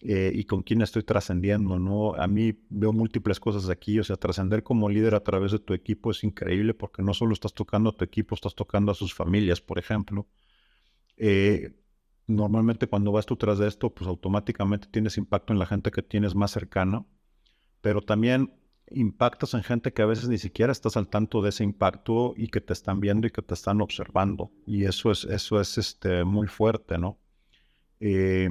[0.00, 2.14] Eh, y con quién estoy trascendiendo, ¿no?
[2.14, 5.72] A mí veo múltiples cosas aquí, o sea, trascender como líder a través de tu
[5.72, 9.14] equipo es increíble porque no solo estás tocando a tu equipo, estás tocando a sus
[9.14, 10.26] familias, por ejemplo.
[11.16, 11.74] Eh,
[12.26, 16.02] normalmente cuando vas tú tras de esto, pues automáticamente tienes impacto en la gente que
[16.02, 17.06] tienes más cercana,
[17.80, 18.52] pero también
[18.90, 22.48] impactas en gente que a veces ni siquiera estás al tanto de ese impacto y
[22.48, 24.52] que te están viendo y que te están observando.
[24.66, 27.18] Y eso es, eso es este, muy fuerte, ¿no?
[28.00, 28.50] Eh,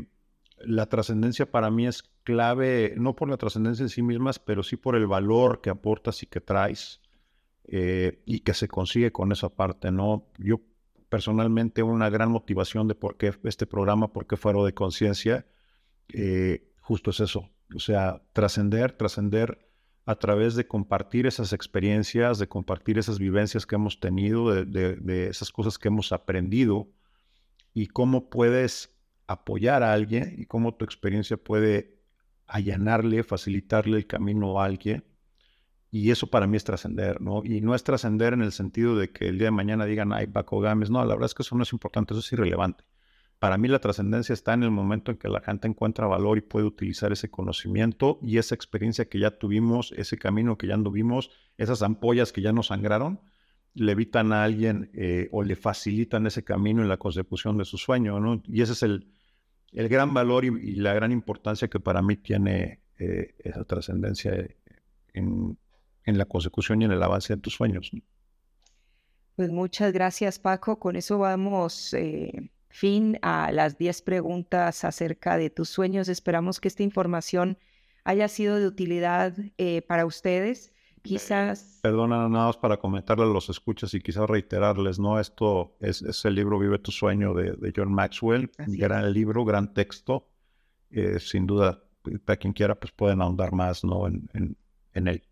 [0.65, 4.77] la trascendencia para mí es clave, no por la trascendencia en sí mismas, pero sí
[4.77, 7.01] por el valor que aportas y que traes
[7.65, 10.27] eh, y que se consigue con esa parte, ¿no?
[10.37, 10.61] Yo
[11.09, 15.45] personalmente una gran motivación de por qué este programa, por qué Fuero de Conciencia,
[16.13, 19.69] eh, justo es eso, o sea, trascender, trascender
[20.05, 25.51] a través de compartir esas experiencias, de compartir esas vivencias que hemos tenido, de esas
[25.51, 26.89] cosas que hemos aprendido
[27.73, 28.92] y cómo puedes
[29.27, 31.99] apoyar a alguien y cómo tu experiencia puede
[32.47, 35.03] allanarle, facilitarle el camino a alguien.
[35.91, 37.43] Y eso para mí es trascender, ¿no?
[37.43, 40.27] Y no es trascender en el sentido de que el día de mañana digan, ay,
[40.27, 40.89] Paco Gámez.
[40.89, 42.83] No, la verdad es que eso no es importante, eso es irrelevante.
[43.37, 46.41] Para mí la trascendencia está en el momento en que la gente encuentra valor y
[46.41, 51.29] puede utilizar ese conocimiento y esa experiencia que ya tuvimos, ese camino que ya anduvimos,
[51.57, 53.19] esas ampollas que ya nos sangraron,
[53.73, 57.77] le evitan a alguien eh, o le facilitan ese camino en la consecución de su
[57.77, 58.41] sueño, ¿no?
[58.47, 59.12] Y ese es el,
[59.73, 64.47] el gran valor y, la gran importancia que para mí tiene eh, esa trascendencia
[65.13, 65.57] en,
[66.05, 67.91] la consecución y en el avance de tus sueños.
[69.35, 70.79] Pues muchas gracias, Paco.
[70.79, 76.09] Con eso vamos eh, fin a las 10 preguntas acerca de tus sueños.
[76.09, 77.57] Esperamos que esta información
[78.03, 79.33] haya sido de utilidad
[79.87, 80.72] para ustedes.
[81.03, 81.79] Quizás.
[81.81, 85.19] Perdona, nada más para comentarle a los escuchas y quizás reiterarles, ¿no?
[85.19, 88.49] Esto es, el libro Vive tu sueño de, John Maxwell.
[88.57, 90.29] gran libro, gran texto.
[90.89, 91.83] Eh, sin duda,
[92.23, 94.07] para quien quiera, pues pueden ahondar más, ¿no?
[94.07, 94.57] En,
[94.93, 95.23] en, él.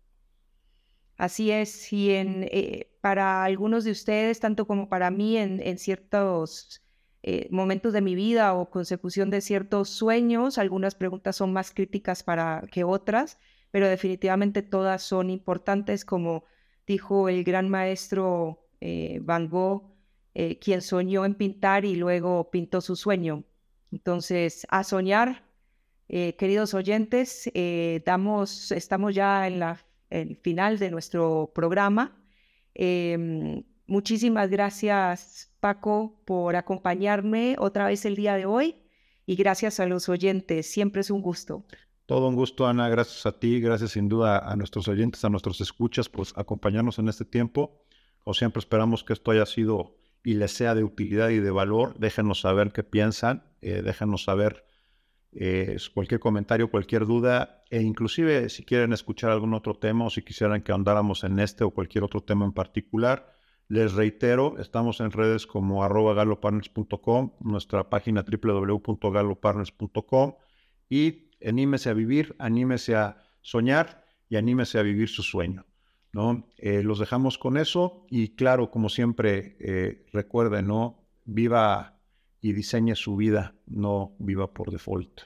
[1.16, 1.90] Así es.
[1.90, 6.82] Y en, eh, para algunos de ustedes, tanto como para mí, en, ciertos
[7.22, 12.22] eh, momentos de mi vida o consecución de ciertos sueños, algunas preguntas son más críticas
[12.22, 13.38] para que otras
[13.72, 16.44] pero definitivamente todas son importantes, como
[16.86, 19.90] dijo el gran maestro eh, Van Gogh,
[20.34, 23.44] eh, quien soñó en pintar y luego pintó su sueño.
[23.90, 25.44] Entonces, a soñar,
[26.08, 27.50] eh, queridos oyentes,
[28.04, 32.22] damos, estamos ya en la, el final de nuestro programa.
[32.74, 38.76] Em, muchísimas gracias, Paco, por acompañarme otra vez el día de hoy
[39.24, 40.66] y gracias a los oyentes.
[40.70, 41.64] Siempre es un gusto.
[42.12, 42.90] Todo un gusto, Ana.
[42.90, 47.08] Gracias a ti, gracias sin duda a nuestros oyentes, a nuestros escuchas, pues acompañarnos en
[47.08, 47.86] este tiempo.
[48.18, 51.98] Como siempre, esperamos que esto haya sido y les sea de utilidad y de valor.
[51.98, 54.66] Déjenos saber qué piensan, eh, déjenos saber
[55.32, 60.20] eh, cualquier comentario, cualquier duda, e inclusive si quieren escuchar algún otro tema o si
[60.20, 63.32] quisieran que ahondáramos en este o cualquier otro tema en particular.
[63.68, 70.34] Les reitero, estamos en redes como arroba galopartners.com, nuestra página www.galopartners.com
[70.90, 75.66] y anímese a vivir, anímese a soñar y anímese a vivir su sueño.
[76.12, 76.46] ¿no?
[76.58, 80.98] Eh, los dejamos con eso y claro, como siempre, eh, recuerden, ¿no?
[81.24, 81.98] Viva
[82.40, 85.22] y diseñe su vida, no viva por default.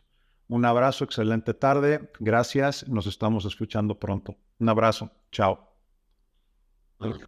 [0.48, 2.10] Un abrazo, excelente tarde.
[2.20, 2.86] Gracias.
[2.88, 4.36] Nos estamos escuchando pronto.
[4.60, 5.10] Un abrazo.
[5.32, 5.66] Chao.